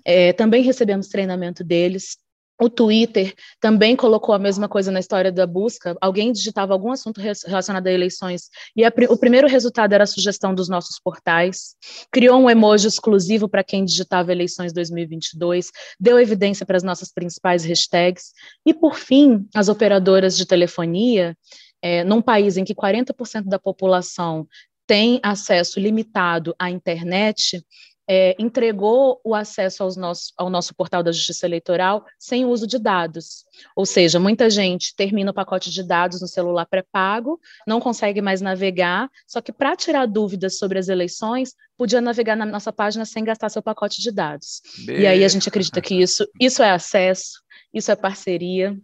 É, 0.05 0.33
também 0.33 0.63
recebemos 0.63 1.09
treinamento 1.09 1.65
deles. 1.65 2.17
O 2.61 2.69
Twitter 2.69 3.35
também 3.61 3.97
colocou 3.97 4.35
a 4.35 4.39
mesma 4.39 4.69
coisa 4.69 4.93
na 4.93 5.01
história 5.01 5.33
da 5.33 5.45
busca. 5.45 5.97
Alguém 6.01 6.31
digitava 6.31 6.73
algum 6.73 6.93
assunto 6.93 7.21
relacionado 7.21 7.87
a 7.87 7.93
eleições 7.93 8.49
e 8.77 8.85
a, 8.85 8.93
o 9.09 9.17
primeiro 9.17 9.49
resultado 9.49 9.93
era 9.93 10.05
a 10.05 10.07
sugestão 10.07 10.55
dos 10.55 10.69
nossos 10.69 11.01
portais. 11.01 11.75
Criou 12.13 12.41
um 12.41 12.49
emoji 12.49 12.87
exclusivo 12.87 13.49
para 13.49 13.65
quem 13.65 13.85
digitava 13.85 14.31
eleições 14.31 14.73
2022, 14.73 15.71
deu 15.99 16.19
evidência 16.19 16.65
para 16.65 16.77
as 16.77 16.85
nossas 16.85 17.13
principais 17.13 17.65
hashtags. 17.65 18.33
E, 18.65 18.73
por 18.73 18.95
fim, 18.95 19.49
as 19.53 19.69
operadoras 19.69 20.37
de 20.37 20.47
telefonia, 20.47 21.37
é, 21.83 22.05
num 22.05 22.23
país 22.23 22.57
em 22.57 22.65
que 22.65 22.75
40% 22.75 23.45
da 23.47 23.59
população 23.59 24.47
tem 24.87 25.19
acesso 25.23 25.81
limitado 25.81 26.55
à 26.59 26.71
internet, 26.71 27.65
é, 28.09 28.35
entregou 28.39 29.21
o 29.25 29.35
acesso 29.35 29.83
aos 29.83 29.97
nosso, 29.97 30.33
ao 30.37 30.51
nosso 30.51 30.75
portal 30.75 31.03
da 31.03 31.13
Justiça 31.13 31.47
Eleitoral 31.47 32.05
sem 32.19 32.45
uso 32.45 32.67
de 32.67 32.79
dados. 32.79 33.45
Ou 33.75 33.87
seja, 33.87 34.21
muita 34.21 34.51
gente 34.51 34.95
termina 34.95 35.31
o 35.31 35.35
pacote 35.35 35.71
de 35.71 35.83
dados 35.83 36.21
no 36.21 36.29
celular 36.29 36.67
pré-pago, 36.67 37.41
não 37.67 37.81
consegue 37.81 38.21
mais 38.21 38.41
navegar, 38.41 39.09
só 39.27 39.41
que 39.41 39.53
para 39.53 39.77
tirar 39.77 40.07
dúvidas 40.07 40.59
sobre 40.59 40.79
as 40.79 40.89
eleições, 40.89 41.55
podia 41.77 42.01
navegar 42.01 42.37
na 42.37 42.45
nossa 42.45 42.73
página 42.73 43.05
sem 43.05 43.25
gastar 43.25 43.49
seu 43.49 43.63
pacote 43.63 44.01
de 44.01 44.13
dados. 44.13 44.61
E 44.87 45.07
aí 45.07 45.25
a 45.25 45.29
gente 45.29 45.49
acredita 45.49 45.81
que 45.81 45.95
isso, 45.95 46.29
isso 46.41 46.63
é 46.63 46.71
acesso, 46.71 47.43
isso 47.73 47.91
é 47.91 47.97
parceria, 47.97 48.77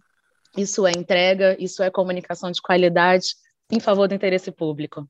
Isso 0.57 0.87
é 0.87 0.91
entrega, 0.91 1.57
isso 1.59 1.83
é 1.83 1.91
comunicação 1.91 2.51
de 2.51 2.61
qualidade 2.61 3.37
em 3.71 3.79
favor 3.79 4.09
do 4.09 4.15
interesse 4.15 4.51
público. 4.51 5.09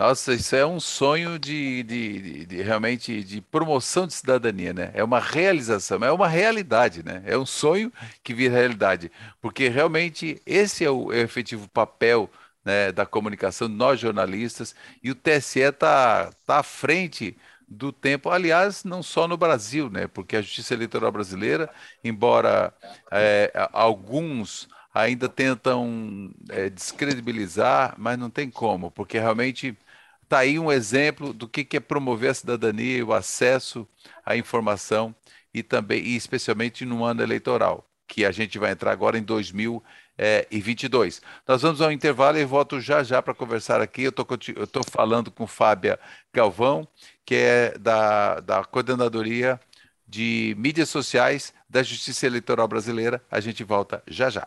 Nossa, 0.00 0.32
isso 0.32 0.56
é 0.56 0.64
um 0.64 0.80
sonho 0.80 1.38
de, 1.38 1.82
de, 1.82 2.22
de, 2.22 2.46
de, 2.46 2.62
realmente 2.62 3.22
de 3.22 3.42
promoção 3.42 4.06
de 4.06 4.14
cidadania, 4.14 4.72
né? 4.72 4.90
É 4.94 5.04
uma 5.04 5.20
realização, 5.20 5.98
é 6.02 6.10
uma 6.10 6.26
realidade, 6.26 7.02
né? 7.04 7.22
É 7.26 7.36
um 7.36 7.44
sonho 7.44 7.92
que 8.24 8.32
vira 8.32 8.54
realidade, 8.54 9.12
porque 9.42 9.68
realmente 9.68 10.40
esse 10.46 10.86
é 10.86 10.90
o, 10.90 11.12
é 11.12 11.16
o 11.18 11.20
efetivo 11.24 11.68
papel 11.68 12.30
né, 12.64 12.90
da 12.92 13.04
comunicação, 13.04 13.68
nós 13.68 14.00
jornalistas, 14.00 14.74
e 15.02 15.10
o 15.10 15.14
TSE 15.14 15.60
está 15.60 16.30
tá 16.46 16.60
à 16.60 16.62
frente 16.62 17.36
do 17.68 17.92
tempo, 17.92 18.30
aliás, 18.30 18.84
não 18.84 19.02
só 19.02 19.28
no 19.28 19.36
Brasil, 19.36 19.90
né? 19.90 20.06
Porque 20.06 20.34
a 20.36 20.40
Justiça 20.42 20.72
Eleitoral 20.72 21.12
Brasileira, 21.12 21.68
embora 22.02 22.72
é, 23.12 23.52
alguns 23.70 24.66
ainda 24.94 25.28
tentam 25.28 26.32
é, 26.48 26.68
descredibilizar, 26.70 27.94
mas 27.98 28.18
não 28.18 28.30
tem 28.30 28.50
como, 28.50 28.90
porque 28.90 29.18
realmente 29.18 29.76
Está 30.30 30.38
aí 30.38 30.60
um 30.60 30.70
exemplo 30.70 31.32
do 31.32 31.48
que, 31.48 31.64
que 31.64 31.76
é 31.76 31.80
promover 31.80 32.30
a 32.30 32.34
cidadania 32.34 32.98
e 32.98 33.02
o 33.02 33.12
acesso 33.12 33.84
à 34.24 34.36
informação 34.36 35.12
e 35.52 35.60
também, 35.60 36.00
e 36.04 36.14
especialmente 36.14 36.84
no 36.84 37.02
ano 37.02 37.20
eleitoral, 37.20 37.84
que 38.06 38.24
a 38.24 38.30
gente 38.30 38.56
vai 38.56 38.70
entrar 38.70 38.92
agora 38.92 39.18
em 39.18 39.24
2022. 39.24 41.20
Nós 41.48 41.62
vamos 41.62 41.80
ao 41.82 41.90
intervalo 41.90 42.38
e 42.38 42.44
volto 42.44 42.80
já 42.80 43.02
já 43.02 43.20
para 43.20 43.34
conversar 43.34 43.80
aqui. 43.80 44.02
Eu 44.04 44.10
estou 44.10 44.84
falando 44.88 45.32
com 45.32 45.48
Fábia 45.48 45.98
Galvão, 46.32 46.86
que 47.26 47.34
é 47.34 47.76
da, 47.76 48.38
da 48.38 48.64
coordenadoria 48.64 49.58
de 50.06 50.54
mídias 50.56 50.90
sociais 50.90 51.52
da 51.68 51.82
Justiça 51.82 52.24
Eleitoral 52.26 52.68
Brasileira. 52.68 53.20
A 53.28 53.40
gente 53.40 53.64
volta 53.64 54.00
já 54.06 54.30
já. 54.30 54.46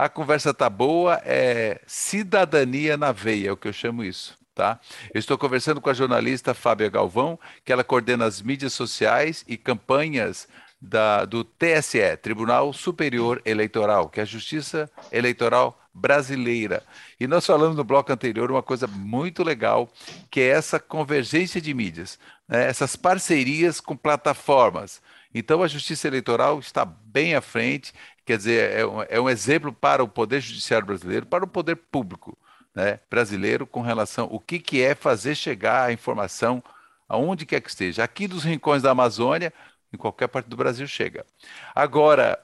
A 0.00 0.08
conversa 0.08 0.54
tá 0.54 0.70
boa, 0.70 1.20
é 1.26 1.78
cidadania 1.86 2.96
na 2.96 3.12
veia, 3.12 3.50
é 3.50 3.52
o 3.52 3.56
que 3.56 3.68
eu 3.68 3.72
chamo 3.72 4.02
isso. 4.02 4.34
Tá? 4.54 4.80
Eu 5.12 5.18
estou 5.18 5.36
conversando 5.36 5.78
com 5.78 5.90
a 5.90 5.92
jornalista 5.92 6.54
Fábia 6.54 6.88
Galvão, 6.88 7.38
que 7.66 7.70
ela 7.70 7.84
coordena 7.84 8.24
as 8.24 8.40
mídias 8.40 8.72
sociais 8.72 9.44
e 9.46 9.58
campanhas 9.58 10.48
da, 10.80 11.26
do 11.26 11.44
TSE, 11.44 12.16
Tribunal 12.22 12.72
Superior 12.72 13.42
Eleitoral, 13.44 14.08
que 14.08 14.20
é 14.20 14.22
a 14.22 14.26
Justiça 14.26 14.90
Eleitoral 15.12 15.78
Brasileira. 15.92 16.82
E 17.20 17.26
nós 17.26 17.44
falamos 17.44 17.76
no 17.76 17.84
bloco 17.84 18.10
anterior 18.10 18.50
uma 18.50 18.62
coisa 18.62 18.86
muito 18.86 19.42
legal, 19.42 19.86
que 20.30 20.40
é 20.40 20.46
essa 20.46 20.80
convergência 20.80 21.60
de 21.60 21.74
mídias, 21.74 22.18
né? 22.48 22.66
essas 22.66 22.96
parcerias 22.96 23.82
com 23.82 23.94
plataformas. 23.94 25.02
Então, 25.32 25.62
a 25.62 25.68
Justiça 25.68 26.08
Eleitoral 26.08 26.58
está 26.58 26.84
bem 26.84 27.34
à 27.36 27.40
frente, 27.40 27.92
quer 28.24 28.36
dizer, 28.36 28.78
é 28.78 28.86
um, 28.86 29.02
é 29.02 29.20
um 29.20 29.28
exemplo 29.28 29.72
para 29.72 30.02
o 30.02 30.08
Poder 30.08 30.40
Judiciário 30.40 30.86
brasileiro, 30.86 31.26
para 31.26 31.44
o 31.44 31.48
poder 31.48 31.76
público 31.76 32.38
né, 32.74 33.00
brasileiro, 33.10 33.66
com 33.66 33.80
relação 33.80 34.28
ao 34.30 34.40
que, 34.40 34.58
que 34.58 34.82
é 34.82 34.94
fazer 34.94 35.34
chegar 35.34 35.84
a 35.84 35.92
informação 35.92 36.62
aonde 37.08 37.46
quer 37.46 37.60
que 37.60 37.68
esteja. 37.68 38.04
Aqui 38.04 38.28
dos 38.28 38.44
rincões 38.44 38.82
da 38.82 38.90
Amazônia, 38.90 39.52
em 39.92 39.96
qualquer 39.96 40.28
parte 40.28 40.46
do 40.46 40.56
Brasil 40.56 40.86
chega. 40.86 41.26
Agora, 41.74 42.38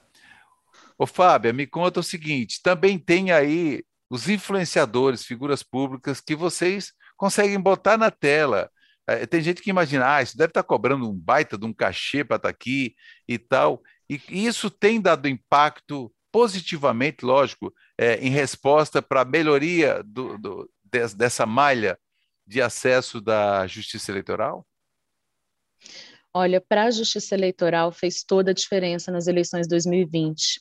ô 0.99 1.07
Fábio, 1.07 1.55
me 1.55 1.67
conta 1.67 2.01
o 2.01 2.03
seguinte: 2.03 2.61
também 2.63 2.99
tem 2.99 3.31
aí 3.31 3.85
os 4.11 4.29
influenciadores, 4.29 5.25
figuras 5.25 5.63
públicas 5.63 6.21
que 6.21 6.35
vocês 6.35 6.93
conseguem 7.17 7.61
botar 7.61 7.97
na 7.97 8.11
tela 8.11 8.71
é, 9.07 9.25
tem 9.25 9.41
gente 9.41 9.63
que 9.63 9.71
imagina, 9.71 10.17
ah, 10.17 10.23
isso 10.23 10.37
deve 10.37 10.51
estar 10.51 10.63
tá 10.63 10.67
cobrando 10.69 11.09
um 11.09 11.15
baita 11.15 11.57
de 11.57 11.65
um 11.65 11.73
cachê 11.73 12.25
para 12.25 12.37
estar 12.37 12.49
tá 12.49 12.51
aqui 12.51 12.97
e 13.29 13.39
tal. 13.39 13.81
E 14.09 14.21
isso 14.29 14.71
tem 14.71 15.01
dado 15.01 15.29
impacto 15.29 16.13
positivamente, 16.31 17.25
lógico, 17.25 17.73
é, 17.99 18.17
em 18.17 18.31
resposta 18.31 19.01
para 19.01 19.23
a 19.23 19.25
melhoria 19.25 20.03
do, 20.05 20.37
do, 20.39 20.71
dessa 21.17 21.47
malha 21.47 21.99
de 22.47 22.61
acesso 22.63 23.21
da 23.21 23.67
justiça 23.67 24.13
eleitoral? 24.13 24.67
Olha, 26.39 26.61
para 26.61 26.85
a 26.85 26.91
Justiça 26.91 27.35
Eleitoral 27.35 27.91
fez 27.91 28.23
toda 28.23 28.51
a 28.51 28.55
diferença 28.55 29.11
nas 29.11 29.27
eleições 29.27 29.63
de 29.63 29.71
2020. 29.71 30.61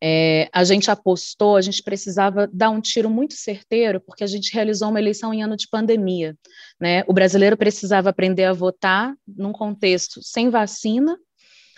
É, 0.00 0.48
a 0.52 0.62
gente 0.62 0.88
apostou, 0.88 1.56
a 1.56 1.60
gente 1.60 1.82
precisava 1.82 2.48
dar 2.52 2.70
um 2.70 2.80
tiro 2.80 3.10
muito 3.10 3.34
certeiro, 3.34 4.00
porque 4.00 4.22
a 4.22 4.26
gente 4.28 4.54
realizou 4.54 4.88
uma 4.88 5.00
eleição 5.00 5.34
em 5.34 5.42
ano 5.42 5.56
de 5.56 5.66
pandemia. 5.68 6.38
Né? 6.80 7.02
O 7.08 7.12
brasileiro 7.12 7.56
precisava 7.56 8.10
aprender 8.10 8.44
a 8.44 8.52
votar 8.52 9.16
num 9.26 9.50
contexto 9.50 10.22
sem 10.22 10.48
vacina, 10.48 11.18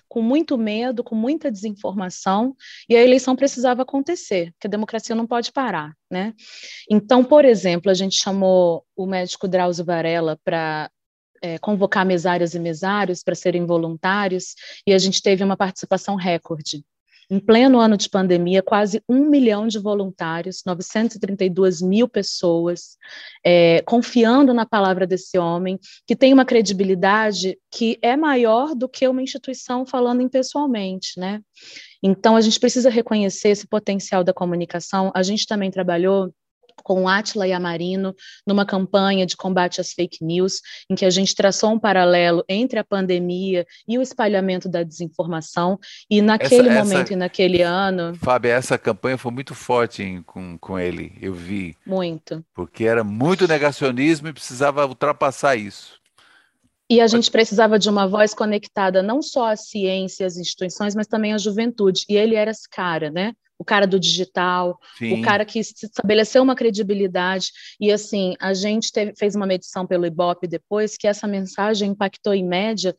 com 0.09 0.23
muito 0.23 0.57
medo, 0.57 1.05
com 1.05 1.15
muita 1.15 1.51
desinformação, 1.51 2.57
e 2.89 2.97
a 2.97 3.03
eleição 3.03 3.37
precisava 3.37 3.83
acontecer, 3.83 4.53
porque 4.53 4.67
a 4.67 4.71
democracia 4.71 5.15
não 5.15 5.27
pode 5.27 5.53
parar, 5.53 5.93
né? 6.11 6.35
Então, 6.91 7.23
por 7.23 7.45
exemplo, 7.45 7.91
a 7.91 7.95
gente 7.95 8.17
chamou 8.21 8.85
o 8.97 9.07
médico 9.07 9.47
Drauzio 9.47 9.85
Varela 9.85 10.39
para 10.45 10.91
é, 11.43 11.59
convocar 11.59 12.05
mesárias 12.05 12.55
e 12.55 12.59
mesários 12.59 13.23
para 13.23 13.35
serem 13.35 13.67
voluntários, 13.67 14.55
e 14.87 14.93
a 14.93 14.99
gente 14.99 15.23
teve 15.23 15.45
uma 15.45 15.57
participação 15.57 16.17
recorde. 16.17 16.83
Em 17.31 17.39
pleno 17.39 17.79
ano 17.79 17.97
de 17.97 18.09
pandemia, 18.09 18.63
quase 18.63 19.03
um 19.07 19.29
milhão 19.29 19.69
de 19.69 19.79
voluntários, 19.79 20.63
932 20.65 21.83
mil 21.83 22.09
pessoas, 22.09 22.97
é, 23.45 23.83
confiando 23.83 24.55
na 24.55 24.65
palavra 24.65 25.07
desse 25.07 25.39
homem, 25.39 25.79
que 26.07 26.17
tem 26.17 26.33
uma 26.33 26.47
credibilidade 26.47 27.59
que 27.71 27.99
é 28.01 28.17
maior 28.17 28.75
do 28.75 28.89
que 28.89 29.07
uma 29.07 29.23
instituição 29.23 29.85
falando 29.85 30.23
impessoalmente, 30.23 31.21
né? 31.21 31.43
Então, 32.03 32.35
a 32.37 32.41
gente 32.41 32.59
precisa 32.59 32.89
reconhecer 32.89 33.51
esse 33.51 33.67
potencial 33.67 34.23
da 34.25 34.33
comunicação. 34.33 35.11
A 35.15 35.23
gente 35.23 35.47
também 35.47 35.71
trabalhou 35.71 36.33
com 36.89 37.07
Atila 37.07 37.47
Yamarino, 37.47 38.17
numa 38.47 38.65
campanha 38.65 39.27
de 39.27 39.37
combate 39.37 39.79
às 39.79 39.93
fake 39.93 40.25
news, 40.25 40.63
em 40.89 40.95
que 40.95 41.05
a 41.05 41.11
gente 41.11 41.35
traçou 41.35 41.71
um 41.71 41.79
paralelo 41.79 42.43
entre 42.49 42.79
a 42.79 42.85
pandemia 42.85 43.67
e 43.87 43.99
o 43.99 44.03
espalhamento 44.03 44.71
da 44.71 44.83
desinformação, 44.83 45.79
e 46.11 46.23
naquele 46.23 46.71
essa, 46.71 46.79
momento 46.83 47.03
essa, 47.09 47.13
e 47.13 47.17
naquele 47.17 47.61
ano... 47.61 48.15
Fábio, 48.15 48.51
essa 48.51 48.79
campanha 48.79 49.19
foi 49.19 49.31
muito 49.31 49.55
forte 49.55 50.03
em, 50.03 50.23
com, 50.23 50.57
com 50.57 50.79
ele, 50.79 51.13
eu 51.21 51.35
vi. 51.35 51.77
Muito. 51.85 52.43
Porque 52.55 52.85
era 52.85 53.05
muito 53.05 53.47
negacionismo 53.47 54.29
e 54.29 54.33
precisava 54.33 54.87
ultrapassar 54.87 55.57
isso. 55.57 55.99
E 56.91 57.03
a 57.03 57.07
gente 57.07 57.31
precisava 57.31 57.79
de 57.79 57.91
uma 57.91 58.09
voz 58.09 58.33
conectada 58.33 59.03
não 59.03 59.21
só 59.21 59.51
à 59.51 59.57
ciência, 59.57 60.27
às 60.27 60.39
instituições, 60.39 60.95
mas 60.95 61.07
também 61.07 61.35
à 61.35 61.39
juventude. 61.39 62.07
E 62.09 62.17
ele 62.17 62.35
era 62.35 62.51
esse 62.51 62.67
cara, 62.67 63.11
né? 63.11 63.35
O 63.59 63.65
cara 63.65 63.87
do 63.87 63.99
digital, 63.99 64.79
Sim. 64.97 65.15
o 65.15 65.23
cara 65.23 65.45
que 65.45 65.59
estabeleceu 65.59 66.43
uma 66.43 66.55
credibilidade. 66.55 67.51
E 67.81 67.91
assim, 67.91 68.35
a 68.41 68.55
gente 68.55 68.93
teve, 68.93 69.15
fez 69.17 69.35
uma 69.35 69.47
medição 69.47 69.85
pelo 69.87 70.07
Ibope 70.07 70.47
depois 70.47 70.97
que 70.97 71.09
essa 71.09 71.27
mensagem 71.27 71.91
impactou 71.91 72.33
em 72.33 72.47
média 72.47 72.97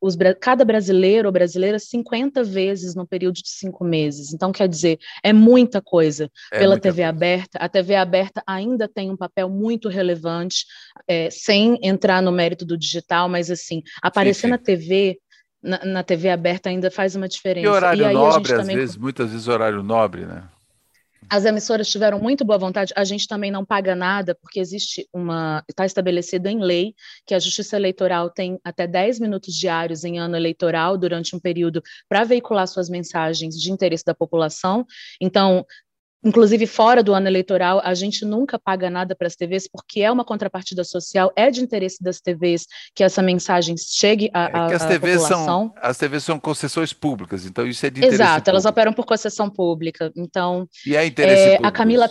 os, 0.00 0.16
cada 0.40 0.64
brasileiro 0.64 1.28
ou 1.28 1.32
brasileira 1.32 1.78
50 1.78 2.44
vezes 2.44 2.94
no 2.94 3.06
período 3.06 3.36
de 3.36 3.48
cinco 3.48 3.84
meses. 3.84 4.34
Então, 4.34 4.52
quer 4.52 4.68
dizer, 4.68 4.98
é 5.22 5.32
muita 5.32 5.80
coisa 5.80 6.30
é 6.52 6.58
pela 6.58 6.74
muita 6.74 6.88
TV 6.88 7.02
coisa. 7.02 7.08
aberta. 7.08 7.58
A 7.58 7.68
TV 7.68 7.94
aberta 7.94 8.42
ainda 8.46 8.86
tem 8.86 9.10
um 9.10 9.16
papel 9.16 9.48
muito 9.48 9.88
relevante, 9.88 10.66
é, 11.08 11.30
sem 11.30 11.78
entrar 11.82 12.20
no 12.20 12.30
mérito 12.30 12.66
do 12.66 12.76
digital, 12.76 13.28
mas 13.28 13.50
assim, 13.50 13.82
aparecer 14.02 14.42
sim, 14.42 14.46
sim. 14.48 14.50
na 14.50 14.58
TV 14.58 15.18
na, 15.62 15.84
na, 15.84 16.02
TV 16.02 16.28
aberta 16.28 16.68
ainda 16.68 16.90
faz 16.90 17.14
uma 17.14 17.28
diferença. 17.28 17.66
E 17.66 17.70
horário 17.70 18.10
e 18.10 18.12
nobre, 18.12 18.52
às 18.52 18.66
vezes, 18.66 18.96
muitas 18.96 19.30
vezes 19.30 19.48
horário 19.48 19.82
nobre, 19.82 20.26
né? 20.26 20.44
As 21.30 21.44
emissoras 21.44 21.88
tiveram 21.88 22.18
muito 22.18 22.44
boa 22.44 22.58
vontade, 22.58 22.92
a 22.96 23.04
gente 23.04 23.26
também 23.28 23.50
não 23.50 23.64
paga 23.64 23.94
nada, 23.94 24.34
porque 24.34 24.58
existe 24.60 25.08
uma. 25.12 25.62
Está 25.68 25.86
estabelecido 25.86 26.48
em 26.48 26.60
lei 26.60 26.94
que 27.24 27.34
a 27.34 27.38
Justiça 27.38 27.76
Eleitoral 27.76 28.28
tem 28.28 28.58
até 28.64 28.86
10 28.86 29.20
minutos 29.20 29.54
diários 29.54 30.04
em 30.04 30.18
ano 30.18 30.36
eleitoral, 30.36 30.98
durante 30.98 31.34
um 31.34 31.40
período, 31.40 31.80
para 32.08 32.24
veicular 32.24 32.66
suas 32.66 32.90
mensagens 32.90 33.54
de 33.54 33.70
interesse 33.70 34.04
da 34.04 34.14
população. 34.14 34.84
Então, 35.20 35.64
Inclusive, 36.24 36.66
fora 36.66 37.02
do 37.02 37.12
ano 37.12 37.26
eleitoral, 37.26 37.80
a 37.84 37.94
gente 37.94 38.24
nunca 38.24 38.58
paga 38.58 38.88
nada 38.88 39.14
para 39.14 39.26
as 39.26 39.34
TVs, 39.34 39.68
porque 39.68 40.00
é 40.00 40.10
uma 40.10 40.24
contrapartida 40.24 40.84
social, 40.84 41.32
é 41.34 41.50
de 41.50 41.60
interesse 41.60 42.02
das 42.02 42.20
TVs 42.20 42.66
que 42.94 43.02
essa 43.02 43.20
mensagem 43.22 43.74
chegue 43.76 44.30
à, 44.32 44.70
é 44.70 44.74
as 44.74 44.86
TVs 44.86 45.22
população. 45.22 45.44
São, 45.44 45.74
as 45.76 45.98
TVs 45.98 46.24
são 46.24 46.38
concessões 46.38 46.92
públicas, 46.92 47.44
então 47.44 47.66
isso 47.66 47.84
é 47.84 47.90
de 47.90 47.98
interesse 47.98 48.14
Exato, 48.14 48.32
público. 48.32 48.50
elas 48.50 48.64
operam 48.64 48.92
por 48.92 49.04
concessão 49.04 49.50
pública. 49.50 50.12
Então, 50.16 50.68
e 50.86 50.94
é 50.94 51.04
interesse 51.04 51.54
é, 51.54 51.58
A 51.62 51.72
Camila, 51.72 52.08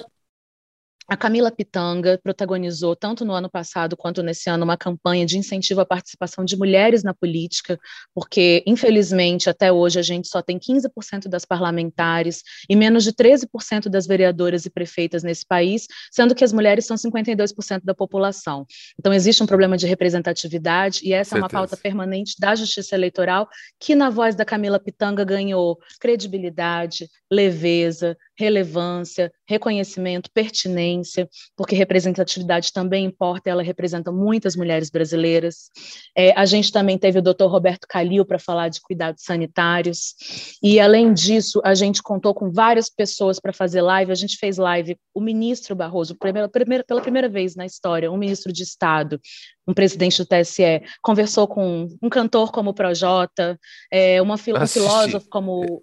a 1.12 1.18
Camila 1.18 1.52
Pitanga 1.52 2.18
protagonizou, 2.24 2.96
tanto 2.96 3.26
no 3.26 3.34
ano 3.34 3.50
passado 3.50 3.98
quanto 3.98 4.24
nesse 4.24 4.50
ano, 4.50 4.64
uma 4.64 4.78
campanha 4.78 5.26
de 5.26 5.38
incentivo 5.38 5.82
à 5.82 5.86
participação 5.86 6.46
de 6.46 6.56
mulheres 6.56 7.04
na 7.04 7.14
política, 7.14 7.78
porque, 8.16 8.64
infelizmente, 8.66 9.50
até 9.50 9.74
hoje 9.74 10.00
a 10.00 10.02
gente 10.02 10.30
só 10.30 10.42
tem 10.42 10.58
15% 10.58 11.28
das 11.28 11.44
parlamentares 11.44 12.44
e 12.70 12.78
menos 12.78 13.04
de 13.04 13.12
13% 13.12 13.90
das 13.90 14.08
vereadoras 14.08 14.66
e 14.66 14.70
prefeitas 14.70 15.22
nesse 15.22 15.46
país, 15.46 15.86
sendo 16.10 16.34
que 16.34 16.46
as 16.46 16.54
mulheres 16.54 16.86
são 16.86 16.96
52% 16.96 17.82
da 17.84 17.94
população. 17.94 18.66
Então, 18.98 19.14
existe 19.14 19.44
um 19.44 19.46
problema 19.46 19.76
de 19.76 19.88
representatividade 19.88 21.02
e 21.04 21.12
essa 21.12 21.36
é 21.36 21.40
uma 21.40 21.50
pauta 21.50 21.76
permanente 21.76 22.36
da 22.40 22.56
Justiça 22.56 22.96
Eleitoral, 22.96 23.50
que, 23.78 23.96
na 23.96 24.10
voz 24.10 24.34
da 24.34 24.46
Camila 24.46 24.80
Pitanga, 24.80 25.26
ganhou 25.26 25.78
credibilidade, 26.00 27.10
leveza, 27.30 28.16
relevância, 28.42 29.32
reconhecimento, 29.48 30.30
pertinência, 30.34 31.30
porque 31.56 31.76
representatividade 31.76 32.74
também 32.74 33.06
importa, 33.06 33.50
ela 33.50 33.62
representa 33.62 34.12
muitas 34.12 34.56
mulheres 34.56 34.90
brasileiras. 34.90 35.70
É, 36.18 36.32
a 36.32 36.46
gente 36.46 36.72
também 36.72 36.98
teve 36.98 37.20
o 37.20 37.22
doutor 37.22 37.48
Roberto 37.48 37.88
Calil 37.88 38.26
para 38.26 38.40
falar 38.40 38.70
de 38.70 38.82
cuidados 38.82 39.24
sanitários, 39.24 40.16
e 40.62 40.80
além 40.80 41.14
disso, 41.14 41.62
a 41.64 41.76
gente 41.76 42.02
contou 42.02 42.34
com 42.34 42.52
várias 42.52 42.90
pessoas 42.90 43.40
para 43.40 43.54
fazer 43.54 43.82
live, 43.82 44.12
a 44.12 44.16
gente 44.16 44.38
fez 44.38 44.58
live, 44.58 44.98
o 45.14 45.22
ministro 45.22 45.76
Barroso, 45.76 46.16
primeira, 46.16 46.50
primeira, 46.50 46.84
pela 46.84 47.02
primeira 47.02 47.30
vez 47.30 47.56
na 47.56 47.66
história, 47.66 48.12
um 48.12 48.18
ministro 48.18 48.52
de 48.52 48.64
Estado, 48.64 49.20
um 49.68 49.74
presidente 49.74 50.18
do 50.18 50.26
TSE, 50.26 50.82
conversou 51.02 51.48
com 51.48 51.88
um 52.02 52.10
cantor 52.10 52.52
como 52.52 52.72
o 52.72 52.74
Projota, 52.74 53.60
é, 53.92 54.22
uma, 54.22 54.36
um 54.36 54.38
filósofo 54.68 55.30
como 55.30 55.62
o, 55.62 55.82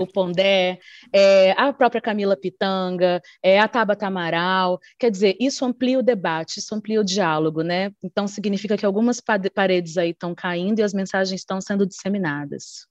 o, 0.00 0.06
Pondé, 0.06 0.78
é, 1.12 1.52
a 1.52 1.72
própria 1.80 2.02
Camila 2.02 2.36
Pitanga, 2.36 3.22
é, 3.42 3.58
a 3.58 3.66
Tabata 3.66 4.06
Amaral. 4.06 4.78
Quer 4.98 5.10
dizer, 5.10 5.34
isso 5.40 5.64
amplia 5.64 5.98
o 5.98 6.02
debate, 6.02 6.58
isso 6.58 6.74
amplia 6.74 7.00
o 7.00 7.04
diálogo, 7.04 7.62
né? 7.62 7.90
Então 8.04 8.28
significa 8.28 8.76
que 8.76 8.84
algumas 8.84 9.18
paredes 9.18 9.96
aí 9.96 10.10
estão 10.10 10.34
caindo 10.34 10.80
e 10.80 10.82
as 10.82 10.92
mensagens 10.92 11.40
estão 11.40 11.58
sendo 11.58 11.86
disseminadas. 11.86 12.86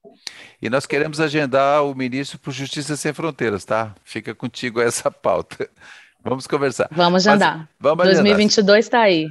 E 0.60 0.68
nós 0.68 0.86
queremos 0.86 1.20
agendar 1.20 1.84
o 1.84 1.94
ministro 1.94 2.36
por 2.40 2.52
Justiça 2.52 2.96
Sem 2.96 3.12
Fronteiras, 3.12 3.64
tá? 3.64 3.94
Fica 4.02 4.34
contigo 4.34 4.80
essa 4.80 5.08
pauta. 5.08 5.70
Vamos 6.22 6.46
conversar. 6.46 6.88
Vamos 6.90 7.26
andar. 7.26 7.68
Vamos 7.78 8.04
2022 8.04 8.84
está 8.84 9.00
aí. 9.00 9.28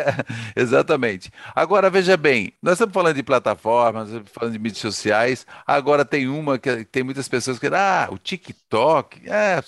Exatamente. 0.54 1.30
Agora, 1.54 1.88
veja 1.88 2.16
bem, 2.16 2.52
nós 2.62 2.74
estamos 2.74 2.92
falando 2.92 3.16
de 3.16 3.22
plataformas, 3.22 4.10
falando 4.26 4.52
de 4.52 4.58
mídias 4.58 4.78
sociais. 4.78 5.46
Agora 5.66 6.04
tem 6.04 6.28
uma 6.28 6.58
que 6.58 6.84
tem 6.84 7.02
muitas 7.02 7.26
pessoas 7.26 7.58
que 7.58 7.66
ah, 7.68 8.08
o 8.10 8.18
TikTok, 8.18 9.22
é, 9.26 9.62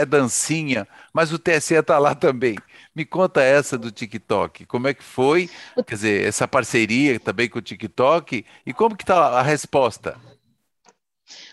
é 0.00 0.06
dancinha, 0.06 0.88
mas 1.12 1.30
o 1.32 1.38
TSE 1.38 1.74
está 1.74 1.98
lá 1.98 2.14
também. 2.14 2.56
Me 2.94 3.04
conta 3.04 3.42
essa 3.42 3.76
do 3.76 3.90
TikTok. 3.90 4.64
Como 4.64 4.88
é 4.88 4.94
que 4.94 5.02
foi? 5.02 5.50
Quer 5.86 5.94
dizer, 5.94 6.26
essa 6.26 6.48
parceria 6.48 7.20
também 7.20 7.48
com 7.48 7.58
o 7.58 7.62
TikTok 7.62 8.44
e 8.64 8.72
como 8.72 8.96
que 8.96 9.02
está 9.02 9.38
a 9.38 9.42
resposta? 9.42 10.16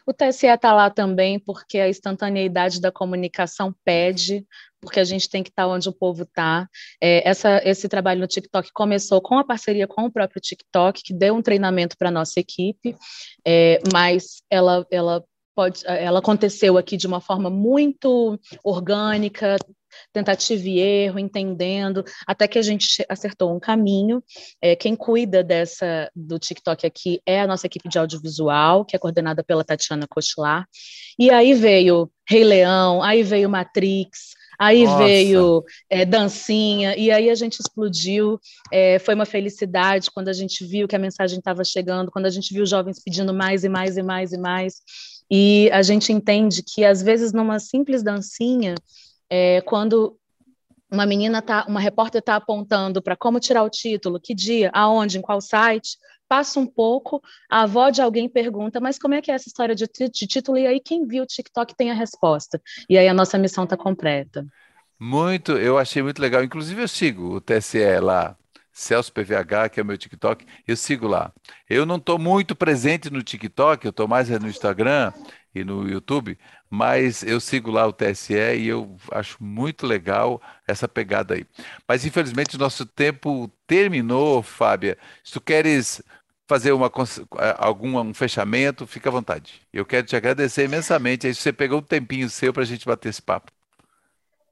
O 0.06 0.14
TSE 0.14 0.48
está 0.48 0.74
lá 0.74 0.90
também 0.90 1.40
porque 1.40 1.80
a 1.80 1.90
instantaneidade 1.90 2.82
da 2.82 2.92
comunicação 2.92 3.74
pede, 3.84 4.46
porque 4.82 5.00
a 5.00 5.04
gente 5.04 5.30
tem 5.30 5.44
que 5.44 5.50
estar 5.50 5.64
tá 5.64 5.70
onde 5.70 5.88
o 5.88 5.94
povo 5.94 6.24
está. 6.24 6.68
É, 7.02 7.24
esse 7.64 7.88
trabalho 7.88 8.22
no 8.22 8.28
TikTok 8.28 8.72
começou 8.74 9.22
com 9.22 9.38
a 9.38 9.44
parceria 9.44 9.88
com 9.88 10.06
o 10.06 10.12
próprio 10.12 10.42
TikTok, 10.42 11.04
que 11.04 11.14
deu 11.14 11.36
um 11.36 11.42
treinamento 11.42 11.98
para 11.98 12.10
a 12.10 12.12
nossa 12.12 12.40
equipe, 12.40 12.96
é, 13.46 13.80
mas 13.94 14.42
ela, 14.50 14.86
ela 14.92 15.24
Pode, 15.54 15.86
ela 15.86 16.20
aconteceu 16.20 16.78
aqui 16.78 16.96
de 16.96 17.06
uma 17.06 17.20
forma 17.20 17.50
muito 17.50 18.40
orgânica, 18.64 19.58
tentativa 20.12 20.68
e 20.68 20.80
erro, 20.80 21.20
entendendo, 21.20 22.04
até 22.28 22.48
que 22.48 22.60
a 22.60 22.62
gente 22.62 23.04
acertou 23.10 23.56
um 23.56 23.60
caminho. 23.60 24.24
É, 24.62 24.76
quem 24.76 24.96
cuida 24.96 25.44
dessa 25.44 26.10
do 26.16 26.38
TikTok 26.38 26.86
aqui 26.86 27.22
é 27.26 27.42
a 27.42 27.48
nossa 27.48 27.68
equipe 27.68 27.90
de 27.90 27.98
audiovisual, 27.98 28.86
que 28.86 28.96
é 28.96 29.00
coordenada 29.00 29.44
pela 29.44 29.64
Tatiana 29.64 30.08
Cochlar. 30.08 30.68
E 31.18 31.30
aí 31.30 31.54
veio 31.54 32.12
Rei 32.28 32.44
Leão, 32.44 33.02
aí 33.02 33.24
veio 33.24 33.50
Matrix, 33.50 34.32
Aí 34.62 34.84
Nossa. 34.84 35.04
veio 35.04 35.64
é, 35.90 36.06
dancinha, 36.06 36.96
e 36.96 37.10
aí 37.10 37.32
a 37.32 37.36
gente 37.36 37.60
explodiu. 37.60 38.40
É, 38.72 39.00
foi 39.00 39.16
uma 39.16 39.26
felicidade 39.26 40.12
quando 40.12 40.28
a 40.28 40.34
gente 40.34 40.64
viu 40.64 40.88
que 40.88 40.96
a 40.96 41.00
mensagem 41.00 41.40
estava 41.40 41.64
chegando, 41.64 42.12
quando 42.12 42.28
a 42.28 42.30
gente 42.30 42.54
viu 42.54 42.64
jovens 42.64 43.02
pedindo 43.04 43.34
mais 43.34 43.64
e 43.64 43.70
mais 43.70 43.98
e 43.98 44.04
mais 44.04 44.32
e 44.32 44.38
mais. 44.38 44.76
E 45.32 45.68
a 45.74 45.82
gente 45.82 46.14
entende 46.14 46.62
que, 46.62 46.86
às 46.86 47.02
vezes, 47.02 47.34
numa 47.34 47.58
simples 47.60 48.04
dancinha, 48.04 48.76
é, 49.32 49.62
quando 49.62 50.20
uma 50.92 51.06
menina 51.06 51.42
tá, 51.42 51.66
uma 51.70 51.80
repórter 51.80 52.20
está 52.20 52.36
apontando 52.36 53.02
para 53.02 53.16
como 53.16 53.40
tirar 53.40 53.64
o 53.64 53.70
título, 53.70 54.20
que 54.20 54.36
dia, 54.36 54.70
aonde, 54.74 55.18
em 55.18 55.22
qual 55.22 55.40
site, 55.40 55.98
passa 56.28 56.60
um 56.60 56.68
pouco, 56.68 57.22
a 57.50 57.62
avó 57.62 57.90
de 57.90 58.02
alguém 58.02 58.28
pergunta, 58.28 58.82
mas 58.82 59.00
como 59.00 59.14
é 59.14 59.22
que 59.22 59.32
é 59.32 59.36
essa 59.36 59.48
história 59.48 59.74
de, 59.74 59.86
de 59.88 60.28
título? 60.28 60.58
E 60.58 60.68
aí 60.68 60.82
quem 60.82 61.08
viu 61.08 61.24
o 61.24 61.26
TikTok 61.26 61.74
tem 61.76 61.90
a 61.92 61.94
resposta. 61.94 62.62
E 62.90 62.98
aí 62.98 63.08
a 63.08 63.14
nossa 63.14 63.38
missão 63.38 63.64
está 63.64 63.78
completa. 63.78 64.46
Muito, 65.00 65.54
eu 65.54 65.78
achei 65.78 66.04
muito 66.04 66.22
legal. 66.22 66.44
Inclusive 66.44 66.82
eu 66.82 66.88
sigo 66.88 67.36
o 67.36 67.42
TSE 67.42 68.00
lá, 68.02 68.36
Celso 68.72 69.12
PVH, 69.14 69.70
que 69.72 69.80
é 69.80 69.84
o 69.84 69.86
meu 69.86 69.98
TikTok, 69.98 70.46
eu 70.68 70.76
sigo 70.76 71.08
lá. 71.08 71.34
Eu 71.70 71.86
não 71.86 71.96
estou 71.96 72.20
muito 72.20 72.56
presente 72.56 73.10
no 73.10 73.24
TikTok, 73.24 73.86
eu 73.86 73.92
estou 73.92 74.08
mais 74.08 74.30
no 74.30 74.48
Instagram 74.48 75.12
e 75.54 75.64
no 75.64 75.88
YouTube, 75.88 76.38
mas 76.70 77.24
eu 77.24 77.40
sigo 77.40 77.72
lá 77.72 77.86
o 77.86 77.94
TSE 77.94 78.34
e 78.34 78.68
eu 78.68 78.96
acho 79.12 79.42
muito 79.44 79.86
legal 79.86 80.42
essa 80.68 80.88
pegada 80.88 81.34
aí. 81.36 81.46
Mas 81.88 82.06
infelizmente 82.06 82.56
o 82.56 82.60
nosso 82.60 82.86
tempo 82.86 83.52
terminou, 83.68 84.42
Fábia. 84.42 84.98
Se 85.24 85.34
tu 85.34 85.42
queres 85.42 86.02
fazer 86.48 86.72
uma, 86.74 86.92
algum 87.58 88.00
um 88.00 88.14
fechamento, 88.14 88.86
fica 88.88 89.10
à 89.10 89.12
vontade. 89.12 89.62
Eu 89.72 89.86
quero 89.86 90.06
te 90.06 90.16
agradecer 90.16 90.66
imensamente. 90.66 91.28
Aí 91.28 91.34
você 91.34 91.54
pegou 91.54 91.80
um 91.80 91.82
tempinho 91.84 92.30
seu 92.30 92.52
para 92.54 92.64
a 92.64 92.66
gente 92.66 92.86
bater 92.86 93.10
esse 93.10 93.22
papo. 93.22 93.52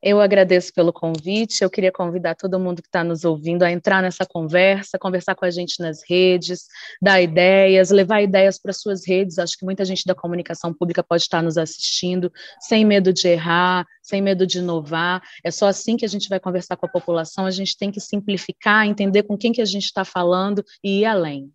Eu 0.01 0.21
agradeço 0.21 0.73
pelo 0.73 0.93
convite. 0.93 1.61
Eu 1.61 1.69
queria 1.69 1.91
convidar 1.91 2.33
todo 2.35 2.59
mundo 2.59 2.81
que 2.81 2.87
está 2.87 3.03
nos 3.03 3.25
ouvindo 3.25 3.63
a 3.63 3.71
entrar 3.71 4.01
nessa 4.01 4.25
conversa, 4.25 4.97
conversar 4.97 5.35
com 5.35 5.43
a 5.43 5.49
gente 5.49 5.79
nas 5.81 6.01
redes, 6.07 6.67
dar 7.01 7.21
ideias, 7.21 7.89
levar 7.89 8.21
ideias 8.21 8.57
para 8.57 8.71
suas 8.71 9.05
redes. 9.05 9.37
Acho 9.37 9.57
que 9.57 9.65
muita 9.65 9.83
gente 9.83 10.05
da 10.05 10.15
comunicação 10.15 10.73
pública 10.73 11.03
pode 11.03 11.23
estar 11.23 11.41
nos 11.41 11.57
assistindo, 11.57 12.31
sem 12.61 12.85
medo 12.85 13.11
de 13.11 13.27
errar, 13.27 13.85
sem 14.01 14.21
medo 14.21 14.47
de 14.47 14.59
inovar. 14.59 15.21
É 15.43 15.51
só 15.51 15.67
assim 15.67 15.97
que 15.97 16.05
a 16.05 16.09
gente 16.09 16.29
vai 16.29 16.39
conversar 16.39 16.77
com 16.77 16.85
a 16.85 16.89
população. 16.89 17.45
A 17.45 17.51
gente 17.51 17.77
tem 17.77 17.91
que 17.91 17.99
simplificar, 17.99 18.87
entender 18.87 19.23
com 19.23 19.37
quem 19.37 19.51
que 19.51 19.61
a 19.61 19.65
gente 19.65 19.85
está 19.85 20.05
falando 20.05 20.63
e 20.81 21.01
ir 21.01 21.05
além. 21.05 21.51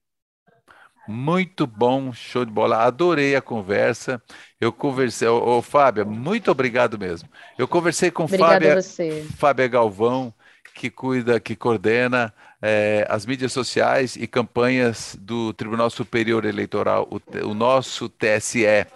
Muito 1.07 1.67
bom, 1.67 2.13
show 2.13 2.45
de 2.45 2.51
bola. 2.51 2.79
Adorei 2.79 3.37
a 3.37 3.43
conversa. 3.43 4.23
Eu 4.61 4.73
conversei, 4.73 5.29
ô, 5.29 5.59
ô 5.59 5.63
Fábia, 5.63 6.05
muito 6.05 6.51
obrigado 6.51 6.99
mesmo. 6.99 7.29
Eu 7.59 7.69
conversei 7.69 8.11
com 8.11 8.25
Obrigada 8.25 8.83
Fábia, 8.83 9.25
Fábia 9.37 9.69
Galvão, 9.69 10.33
que 10.75 10.91
cuida, 10.91 11.39
que 11.39 11.55
coordena 11.55 12.33
é, 12.61 13.07
as 13.11 13.27
mídias 13.27 13.53
sociais 13.53 14.17
e 14.17 14.27
campanhas 14.27 15.17
do 15.21 15.53
Tribunal 15.53 15.91
Superior 15.91 16.45
Eleitoral, 16.45 17.09
o, 17.11 17.49
o 17.49 17.55
nosso 17.55 18.09
TSE, 18.09 18.87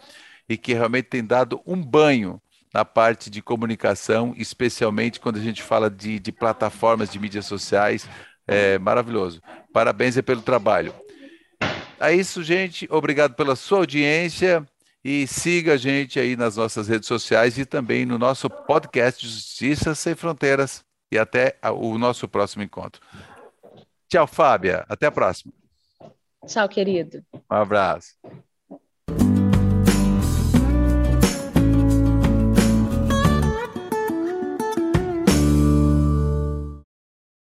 e 0.48 0.56
que 0.56 0.72
realmente 0.72 1.04
tem 1.04 1.22
dado 1.22 1.60
um 1.66 1.76
banho 1.76 2.40
na 2.72 2.84
parte 2.84 3.28
de 3.28 3.42
comunicação, 3.42 4.34
especialmente 4.36 5.20
quando 5.20 5.36
a 5.36 5.42
gente 5.42 5.62
fala 5.62 5.90
de, 5.90 6.18
de 6.18 6.32
plataformas 6.32 7.10
de 7.10 7.18
mídias 7.18 7.46
sociais. 7.46 8.08
É 8.46 8.78
maravilhoso. 8.78 9.42
Parabéns 9.72 10.18
pelo 10.22 10.40
trabalho. 10.40 10.94
É 12.00 12.14
isso, 12.14 12.42
gente. 12.42 12.86
Obrigado 12.90 13.34
pela 13.34 13.56
sua 13.56 13.78
audiência 13.78 14.66
e 15.04 15.26
siga 15.26 15.74
a 15.74 15.76
gente 15.76 16.18
aí 16.18 16.36
nas 16.36 16.56
nossas 16.56 16.88
redes 16.88 17.08
sociais 17.08 17.58
e 17.58 17.64
também 17.64 18.04
no 18.04 18.18
nosso 18.18 18.48
podcast 18.48 19.26
Justiça 19.26 19.94
Sem 19.94 20.14
Fronteiras. 20.14 20.84
E 21.10 21.18
até 21.18 21.56
o 21.72 21.96
nosso 21.96 22.28
próximo 22.28 22.62
encontro. 22.62 23.00
Tchau, 24.08 24.26
Fábia. 24.26 24.84
Até 24.88 25.06
a 25.06 25.12
próxima. 25.12 25.52
Tchau, 26.46 26.68
querido. 26.68 27.24
Um 27.32 27.56
abraço. 27.56 28.14